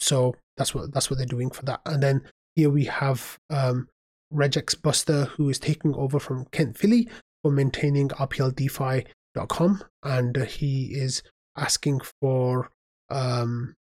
So 0.00 0.34
that's 0.56 0.74
what 0.74 0.92
that's 0.92 1.10
what 1.10 1.18
they're 1.18 1.26
doing 1.26 1.50
for 1.50 1.64
that. 1.64 1.80
And 1.86 2.02
then 2.02 2.22
here 2.54 2.70
we 2.70 2.84
have 2.84 3.38
um, 3.50 3.88
Regex 4.32 4.80
Buster, 4.80 5.26
who 5.36 5.48
is 5.48 5.58
taking 5.58 5.94
over 5.94 6.18
from 6.18 6.46
Kent 6.46 6.78
Philly 6.78 7.08
for 7.42 7.52
maintaining 7.52 8.08
RPLDeFi.com, 8.08 9.84
and 10.02 10.36
he 10.36 10.86
is 10.86 11.22
asking 11.56 12.00
for 12.20 12.70
um, 13.10 13.74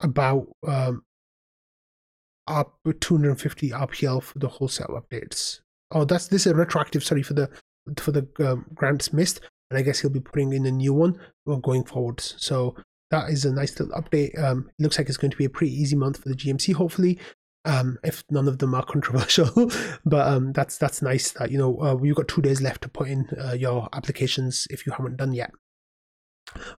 about 0.00 0.48
um, 0.66 1.02
up 2.46 2.78
250 3.00 3.70
RPL 3.70 4.22
for 4.22 4.38
the 4.38 4.48
wholesale 4.48 5.00
updates. 5.00 5.60
Oh, 5.90 6.04
that's 6.04 6.28
this 6.28 6.46
is 6.46 6.54
retroactive. 6.54 7.04
Sorry 7.04 7.22
for 7.22 7.34
the 7.34 7.50
for 7.96 8.12
the 8.12 8.26
um, 8.40 8.66
grants 8.74 9.12
missed 9.12 9.40
and 9.70 9.78
I 9.78 9.82
guess 9.82 10.00
he'll 10.00 10.10
be 10.10 10.20
putting 10.20 10.52
in 10.52 10.66
a 10.66 10.70
new 10.70 10.94
one 10.94 11.18
going 11.62 11.84
forwards. 11.84 12.34
So 12.38 12.74
that 13.10 13.30
is 13.30 13.44
a 13.44 13.52
nice 13.52 13.78
little 13.78 13.94
update. 14.00 14.38
Um, 14.42 14.70
it 14.78 14.82
looks 14.82 14.98
like 14.98 15.08
it's 15.08 15.16
going 15.16 15.30
to 15.30 15.36
be 15.36 15.44
a 15.44 15.50
pretty 15.50 15.72
easy 15.72 15.96
month 15.96 16.22
for 16.22 16.28
the 16.28 16.34
GMC, 16.34 16.74
hopefully. 16.74 17.18
Um, 17.64 17.98
if 18.04 18.22
none 18.30 18.48
of 18.48 18.58
them 18.58 18.74
are 18.74 18.84
controversial, 18.86 19.70
but 20.04 20.26
um, 20.26 20.52
that's 20.52 20.78
that's 20.78 21.02
nice 21.02 21.32
that 21.32 21.50
you 21.50 21.58
know 21.58 21.78
uh, 21.80 21.98
you've 22.02 22.16
got 22.16 22.28
two 22.28 22.40
days 22.40 22.62
left 22.62 22.82
to 22.82 22.88
put 22.88 23.08
in 23.08 23.28
uh, 23.38 23.52
your 23.52 23.88
applications 23.92 24.66
if 24.70 24.86
you 24.86 24.92
haven't 24.92 25.16
done 25.16 25.32
yet. 25.32 25.50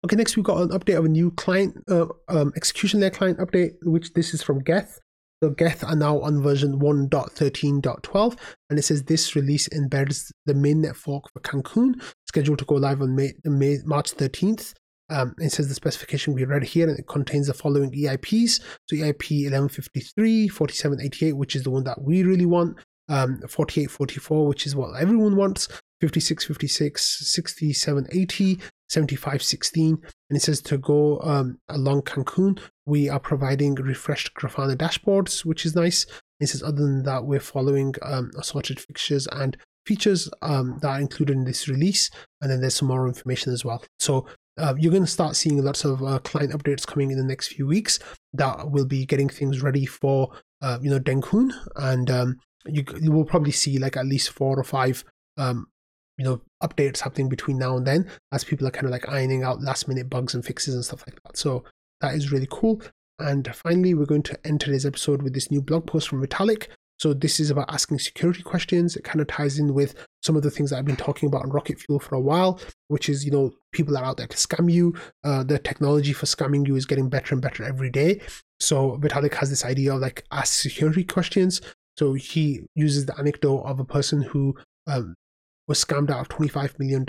Okay, 0.03 0.15
next 0.15 0.35
we've 0.35 0.45
got 0.45 0.61
an 0.61 0.69
update 0.69 0.97
of 0.97 1.05
a 1.05 1.09
new 1.09 1.31
client 1.31 1.83
uh, 1.89 2.07
um, 2.27 2.51
execution 2.55 3.01
layer 3.01 3.11
client 3.11 3.37
update, 3.39 3.73
which 3.83 4.13
this 4.13 4.33
is 4.33 4.41
from 4.41 4.59
Geth. 4.59 4.99
So 5.41 5.51
Geth 5.51 5.85
are 5.85 5.95
now 5.95 6.19
on 6.19 6.41
version 6.41 6.79
1.13.12, 6.79 8.37
and 8.69 8.77
it 8.77 8.81
says 8.81 9.03
this 9.03 9.37
release 9.37 9.69
embeds 9.69 10.31
the 10.45 10.53
mainnet 10.53 10.97
fork 10.97 11.31
for 11.31 11.39
Cancun, 11.39 11.93
scheduled 12.27 12.59
to 12.59 12.65
go 12.65 12.75
live 12.75 13.01
on 13.01 13.15
May, 13.15 13.31
May 13.45 13.77
March 13.85 14.15
13th. 14.15 14.73
Um, 15.09 15.33
it 15.39 15.51
says 15.51 15.69
the 15.69 15.75
specification 15.75 16.33
we 16.33 16.43
read 16.43 16.63
here, 16.63 16.89
and 16.89 16.99
it 16.99 17.07
contains 17.07 17.47
the 17.47 17.53
following 17.53 17.91
EIPs. 17.91 18.59
So 18.89 18.97
EIP 18.97 19.45
1153, 19.45 20.49
4788, 20.49 21.33
which 21.33 21.55
is 21.55 21.63
the 21.63 21.71
one 21.71 21.85
that 21.85 22.01
we 22.01 22.23
really 22.23 22.45
want, 22.45 22.77
um, 23.07 23.39
4844, 23.47 24.45
which 24.45 24.67
is 24.67 24.75
what 24.75 24.99
everyone 24.99 25.37
wants, 25.37 25.67
5656, 26.01 27.31
6780, 27.31 28.59
7516 28.89 29.99
and 30.29 30.37
it 30.37 30.41
says 30.41 30.61
to 30.61 30.77
go 30.77 31.19
um, 31.21 31.59
along 31.69 32.01
Cancun 32.03 32.59
we 32.85 33.09
are 33.09 33.19
providing 33.19 33.75
refreshed 33.75 34.33
Grafana 34.33 34.75
dashboards 34.75 35.45
which 35.45 35.65
is 35.65 35.75
nice. 35.75 36.05
It 36.39 36.47
says 36.47 36.63
other 36.63 36.81
than 36.81 37.03
that 37.03 37.25
we're 37.25 37.39
following 37.39 37.93
um, 38.01 38.31
assorted 38.37 38.79
fixtures 38.79 39.27
and 39.27 39.57
features 39.85 40.29
um, 40.41 40.79
that 40.81 40.89
are 40.89 40.99
included 40.99 41.33
in 41.33 41.45
this 41.45 41.67
release 41.67 42.09
and 42.41 42.51
then 42.51 42.61
there's 42.61 42.75
some 42.75 42.87
more 42.87 43.07
information 43.07 43.53
as 43.53 43.63
well. 43.63 43.83
So 43.99 44.25
uh, 44.57 44.73
you're 44.77 44.91
going 44.91 45.05
to 45.05 45.11
start 45.11 45.35
seeing 45.35 45.63
lots 45.63 45.85
of 45.85 46.03
uh, 46.03 46.19
client 46.19 46.51
updates 46.51 46.85
coming 46.85 47.11
in 47.11 47.17
the 47.17 47.23
next 47.23 47.47
few 47.47 47.65
weeks 47.65 47.99
that 48.33 48.69
will 48.69 48.85
be 48.85 49.05
getting 49.05 49.29
things 49.29 49.61
ready 49.61 49.85
for 49.85 50.31
uh, 50.61 50.77
you 50.81 50.89
know 50.89 50.99
Dencun 50.99 51.51
and 51.77 52.11
um, 52.11 52.37
you, 52.65 52.83
you 52.99 53.11
will 53.11 53.25
probably 53.25 53.51
see 53.51 53.77
like 53.77 53.95
at 53.95 54.05
least 54.05 54.31
four 54.31 54.59
or 54.59 54.63
five 54.63 55.03
um, 55.37 55.67
you 56.17 56.25
know 56.25 56.41
updates 56.63 56.99
happening 56.99 57.29
between 57.29 57.57
now 57.57 57.77
and 57.77 57.85
then 57.85 58.07
as 58.31 58.43
people 58.43 58.67
are 58.67 58.71
kind 58.71 58.85
of 58.85 58.91
like 58.91 59.07
ironing 59.09 59.43
out 59.43 59.61
last 59.61 59.87
minute 59.87 60.09
bugs 60.09 60.33
and 60.33 60.45
fixes 60.45 60.73
and 60.75 60.83
stuff 60.83 61.03
like 61.07 61.19
that 61.23 61.37
so 61.37 61.63
that 62.01 62.15
is 62.15 62.31
really 62.31 62.47
cool 62.49 62.81
and 63.19 63.53
finally 63.55 63.93
we're 63.93 64.05
going 64.05 64.23
to 64.23 64.37
end 64.45 64.59
today's 64.59 64.85
episode 64.85 65.21
with 65.21 65.33
this 65.33 65.51
new 65.51 65.61
blog 65.61 65.85
post 65.85 66.07
from 66.07 66.25
vitalik 66.25 66.67
so 66.97 67.13
this 67.13 67.39
is 67.39 67.49
about 67.49 67.71
asking 67.71 67.97
security 67.97 68.43
questions 68.43 68.95
it 68.95 69.03
kind 69.03 69.21
of 69.21 69.27
ties 69.27 69.57
in 69.57 69.73
with 69.73 69.95
some 70.21 70.35
of 70.35 70.43
the 70.43 70.51
things 70.51 70.69
that 70.69 70.77
i've 70.77 70.85
been 70.85 70.95
talking 70.95 71.27
about 71.27 71.43
on 71.43 71.49
rocket 71.49 71.79
fuel 71.79 71.99
for 71.99 72.15
a 72.15 72.21
while 72.21 72.59
which 72.87 73.09
is 73.09 73.25
you 73.25 73.31
know 73.31 73.53
people 73.71 73.97
are 73.97 74.03
out 74.03 74.17
there 74.17 74.27
to 74.27 74.37
scam 74.37 74.71
you. 74.71 74.93
Uh, 75.23 75.43
the 75.43 75.59
technology 75.59 76.13
for 76.13 76.25
scamming 76.25 76.67
you 76.67 76.75
is 76.75 76.85
getting 76.85 77.09
better 77.09 77.33
and 77.33 77.41
better 77.41 77.63
every 77.63 77.89
day. 77.89 78.21
So 78.59 78.97
Vitalik 78.97 79.33
has 79.35 79.49
this 79.49 79.65
idea 79.65 79.93
of 79.93 80.01
like 80.01 80.25
ask 80.31 80.53
security 80.53 81.03
questions. 81.03 81.61
So 81.97 82.13
he 82.13 82.65
uses 82.75 83.05
the 83.05 83.17
anecdote 83.17 83.61
of 83.63 83.79
a 83.79 83.85
person 83.85 84.21
who 84.21 84.55
um, 84.87 85.15
was 85.69 85.83
scammed 85.83 86.09
out 86.09 86.19
of 86.19 86.29
$25 86.29 86.77
million 86.79 87.05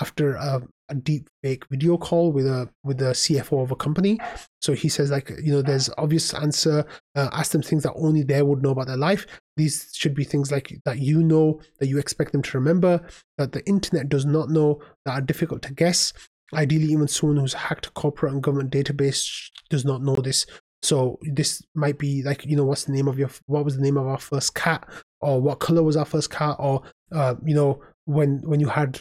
after 0.00 0.34
a, 0.34 0.60
a 0.88 0.94
deep 0.94 1.28
fake 1.42 1.64
video 1.70 1.96
call 1.96 2.32
with 2.32 2.46
a 2.46 2.68
with 2.82 2.98
the 2.98 3.12
CFO 3.12 3.62
of 3.62 3.70
a 3.70 3.76
company. 3.76 4.18
So 4.60 4.72
he 4.72 4.88
says 4.88 5.10
like 5.10 5.30
you 5.42 5.52
know 5.52 5.62
there's 5.62 5.88
obvious 5.98 6.34
answer. 6.34 6.84
Uh, 7.14 7.28
ask 7.32 7.52
them 7.52 7.62
things 7.62 7.84
that 7.84 7.94
only 7.94 8.22
they 8.22 8.42
would 8.42 8.62
know 8.62 8.70
about 8.70 8.88
their 8.88 8.96
life. 8.96 9.26
These 9.56 9.92
should 9.94 10.14
be 10.14 10.24
things 10.24 10.50
like 10.50 10.76
that 10.84 10.98
you 10.98 11.22
know 11.22 11.60
that 11.78 11.86
you 11.86 11.98
expect 11.98 12.32
them 12.32 12.42
to 12.42 12.58
remember 12.58 13.00
that 13.38 13.52
the 13.52 13.64
internet 13.66 14.08
does 14.08 14.26
not 14.26 14.50
know 14.50 14.80
that 15.04 15.12
are 15.12 15.20
difficult 15.20 15.62
to 15.62 15.72
guess. 15.72 16.12
Ideally, 16.52 16.92
even 16.92 17.08
someone 17.08 17.38
who's 17.38 17.54
hacked 17.54 17.86
a 17.86 17.90
corporate 17.90 18.32
and 18.32 18.42
government 18.42 18.72
database 18.72 19.50
does 19.70 19.84
not 19.84 20.02
know 20.02 20.16
this. 20.16 20.46
So 20.82 21.18
this 21.22 21.62
might 21.74 21.98
be 21.98 22.22
like 22.22 22.44
you 22.44 22.56
know 22.56 22.64
what's 22.64 22.84
the 22.84 22.92
name 22.92 23.08
of 23.08 23.18
your 23.18 23.30
what 23.46 23.64
was 23.64 23.76
the 23.76 23.82
name 23.82 23.96
of 23.96 24.06
our 24.06 24.18
first 24.18 24.54
cat 24.54 24.86
or 25.22 25.40
what 25.40 25.58
color 25.58 25.82
was 25.82 25.96
our 25.96 26.04
first 26.04 26.30
cat 26.30 26.56
or 26.58 26.82
uh, 27.14 27.34
you 27.44 27.54
know 27.54 27.80
when 28.04 28.42
when 28.42 28.60
you 28.60 28.68
had 28.68 29.00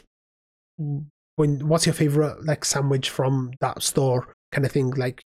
when 0.78 1.68
what's 1.68 1.86
your 1.86 1.94
favorite 1.94 2.46
like 2.46 2.64
sandwich 2.64 3.10
from 3.10 3.52
that 3.60 3.82
store 3.82 4.34
kind 4.52 4.66
of 4.66 4.72
thing 4.72 4.92
like 4.92 5.22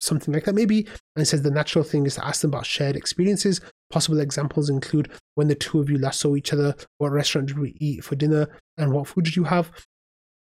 something 0.00 0.32
like 0.32 0.44
that 0.44 0.54
maybe? 0.54 0.86
And 1.16 1.26
says 1.26 1.42
the 1.42 1.50
natural 1.50 1.84
thing 1.84 2.06
is 2.06 2.14
to 2.14 2.26
ask 2.26 2.40
them 2.40 2.50
about 2.50 2.66
shared 2.66 2.96
experiences. 2.96 3.60
Possible 3.90 4.20
examples 4.20 4.70
include 4.70 5.10
when 5.34 5.48
the 5.48 5.54
two 5.54 5.80
of 5.80 5.90
you 5.90 5.98
last 5.98 6.20
saw 6.20 6.36
each 6.36 6.52
other 6.52 6.74
what 6.98 7.12
restaurant 7.12 7.48
did 7.48 7.58
we 7.58 7.76
eat 7.80 8.04
for 8.04 8.14
dinner 8.14 8.48
and 8.78 8.92
what 8.92 9.08
food 9.08 9.24
did 9.24 9.36
you 9.36 9.44
have? 9.44 9.70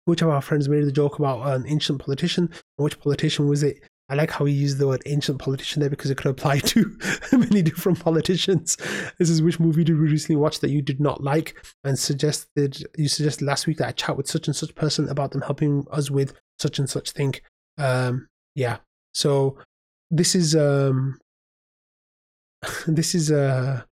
Which 0.06 0.22
of 0.22 0.30
our 0.30 0.42
friends 0.42 0.68
made 0.68 0.86
the 0.86 0.92
joke 0.92 1.20
about 1.20 1.48
an 1.48 1.66
ancient 1.68 2.00
politician 2.00 2.50
which 2.78 3.00
politician 3.00 3.48
was 3.48 3.64
it 3.64 3.78
I 4.08 4.14
like 4.16 4.30
how 4.30 4.46
he 4.46 4.54
used 4.54 4.78
the 4.78 4.88
word 4.88 5.02
ancient 5.08 5.40
politician 5.40 5.80
there 5.80 5.90
because 5.90 6.12
it 6.12 6.18
could 6.18 6.30
apply 6.30 6.60
to 6.60 6.98
many 7.32 7.64
different 7.64 8.00
politicians. 8.00 8.78
This 9.18 9.30
is 9.30 9.42
which 9.42 9.60
movie 9.60 9.84
did 9.84 10.00
we 10.00 10.08
recently 10.08 10.36
watch 10.36 10.60
that 10.60 10.70
you 10.70 10.82
did 10.82 11.00
not 11.00 11.24
like 11.24 11.66
and 11.84 11.98
suggested 11.98 12.84
you 12.98 13.08
suggested 13.08 13.46
last 13.46 13.66
week 13.66 13.78
that 13.78 13.88
I 13.88 13.92
chat 13.94 14.16
with 14.16 14.28
such 14.28 14.48
and 14.48 14.56
such 14.56 14.76
person 14.76 15.10
about 15.10 15.32
them 15.32 15.42
helping 15.42 15.86
us 15.90 16.12
with 16.12 16.34
such 16.60 16.78
and 16.78 16.90
such 16.90 17.12
thing. 17.12 17.34
Um, 17.80 18.28
yeah. 18.54 18.78
So 19.14 19.58
this 20.12 20.36
is 20.36 20.56
um 20.56 21.20
this 22.88 23.16
is 23.16 23.32
a 23.32 23.86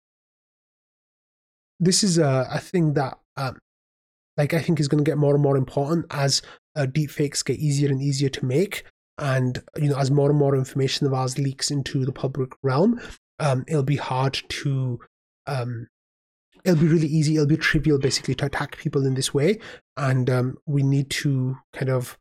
this 1.79 2.03
is 2.03 2.19
a, 2.19 2.47
a 2.51 2.59
thing 2.59 2.93
that 2.93 3.17
um 3.35 3.57
like 4.37 4.53
I 4.53 4.61
think 4.61 4.79
is 4.79 4.87
going 4.87 5.03
to 5.03 5.09
get 5.09 5.17
more 5.17 5.33
and 5.33 5.43
more 5.43 5.57
important 5.57 6.05
as 6.11 6.41
uh, 6.75 6.85
deepfakes 6.85 7.45
get 7.45 7.59
easier 7.59 7.89
and 7.89 8.01
easier 8.01 8.29
to 8.29 8.45
make 8.45 8.83
and 9.17 9.61
you 9.77 9.89
know 9.89 9.97
as 9.97 10.09
more 10.09 10.29
and 10.29 10.39
more 10.39 10.55
information 10.55 11.05
of 11.05 11.13
ours 11.13 11.37
leaks 11.37 11.69
into 11.69 12.03
the 12.05 12.11
public 12.11 12.51
realm 12.63 12.99
um, 13.39 13.63
it'll 13.67 13.83
be 13.83 13.97
hard 13.97 14.41
to 14.49 14.99
um, 15.45 15.87
it'll 16.63 16.79
be 16.79 16.87
really 16.87 17.07
easy 17.07 17.35
it'll 17.35 17.47
be 17.47 17.57
trivial 17.57 17.97
basically 17.97 18.35
to 18.35 18.45
attack 18.45 18.77
people 18.77 19.05
in 19.05 19.13
this 19.13 19.33
way. 19.33 19.59
And 19.97 20.29
um, 20.29 20.57
we 20.65 20.83
need 20.83 21.09
to 21.11 21.57
kind 21.73 21.89
of 21.89 22.17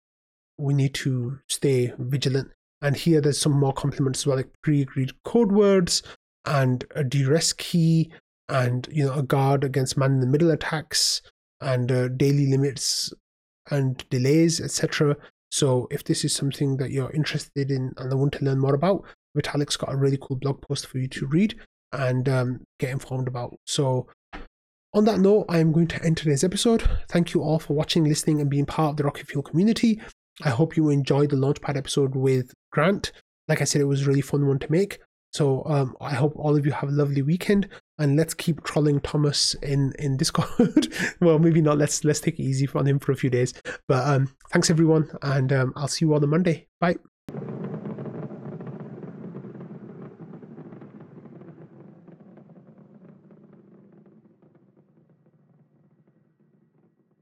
we 0.58 0.74
need 0.74 0.94
to 0.94 1.38
stay 1.48 1.92
vigilant. 1.98 2.50
And 2.80 2.96
here 2.96 3.20
there's 3.20 3.40
some 3.40 3.52
more 3.52 3.72
compliments 3.72 4.20
as 4.20 4.26
well 4.26 4.36
like 4.36 4.50
pre-agreed 4.62 5.12
code 5.24 5.52
words 5.52 6.02
and 6.44 6.84
a 6.94 7.04
duress 7.04 7.52
key 7.52 8.10
and 8.48 8.88
you 8.90 9.04
know 9.04 9.14
a 9.14 9.22
guard 9.22 9.62
against 9.62 9.96
man 9.96 10.12
in 10.12 10.20
the 10.20 10.26
middle 10.26 10.50
attacks 10.50 11.22
and 11.60 11.92
uh, 11.92 12.08
daily 12.08 12.46
limits 12.46 13.12
and 13.70 14.04
delays 14.10 14.60
etc 14.60 15.16
so 15.52 15.86
if 15.90 16.02
this 16.02 16.24
is 16.24 16.34
something 16.34 16.78
that 16.78 16.92
you're 16.92 17.10
interested 17.10 17.70
in 17.70 17.92
and 17.98 18.18
want 18.18 18.32
to 18.32 18.44
learn 18.44 18.58
more 18.58 18.74
about, 18.74 19.04
Vitalik's 19.36 19.76
got 19.76 19.92
a 19.92 19.96
really 19.96 20.16
cool 20.18 20.36
blog 20.36 20.62
post 20.62 20.86
for 20.86 20.96
you 20.96 21.06
to 21.08 21.26
read 21.26 21.56
and 21.92 22.26
um, 22.26 22.62
get 22.80 22.88
informed 22.88 23.28
about. 23.28 23.54
So 23.66 24.06
on 24.94 25.04
that 25.04 25.20
note, 25.20 25.44
I 25.50 25.58
am 25.58 25.70
going 25.70 25.88
to 25.88 26.02
end 26.02 26.16
today's 26.16 26.42
episode. 26.42 26.88
Thank 27.10 27.34
you 27.34 27.42
all 27.42 27.58
for 27.58 27.74
watching, 27.74 28.04
listening, 28.04 28.40
and 28.40 28.48
being 28.48 28.64
part 28.64 28.92
of 28.92 28.96
the 28.96 29.04
Rocket 29.04 29.26
Fuel 29.26 29.42
community. 29.42 30.00
I 30.42 30.48
hope 30.48 30.74
you 30.74 30.88
enjoyed 30.88 31.28
the 31.28 31.36
Launchpad 31.36 31.76
episode 31.76 32.16
with 32.16 32.54
Grant. 32.70 33.12
Like 33.46 33.60
I 33.60 33.64
said, 33.64 33.82
it 33.82 33.84
was 33.86 34.06
a 34.06 34.08
really 34.08 34.22
fun 34.22 34.46
one 34.46 34.58
to 34.58 34.72
make. 34.72 35.00
So 35.32 35.62
um, 35.66 35.96
I 36.00 36.14
hope 36.14 36.34
all 36.36 36.56
of 36.56 36.66
you 36.66 36.72
have 36.72 36.90
a 36.90 36.92
lovely 36.92 37.22
weekend, 37.22 37.68
and 37.98 38.16
let's 38.16 38.34
keep 38.34 38.62
trolling 38.64 39.00
Thomas 39.00 39.54
in 39.62 39.92
in 39.98 40.16
Discord. 40.16 40.92
well, 41.20 41.38
maybe 41.38 41.62
not. 41.62 41.78
Let's 41.78 42.04
let's 42.04 42.20
take 42.20 42.38
it 42.38 42.42
easy 42.42 42.68
on 42.74 42.86
him 42.86 42.98
for 42.98 43.12
a 43.12 43.16
few 43.16 43.30
days. 43.30 43.54
But 43.88 44.06
um, 44.06 44.34
thanks 44.50 44.70
everyone, 44.70 45.10
and 45.22 45.52
um, 45.52 45.72
I'll 45.76 45.88
see 45.88 46.04
you 46.04 46.12
all 46.12 46.22
on 46.22 46.28
Monday. 46.28 46.68
Bye. 46.80 46.96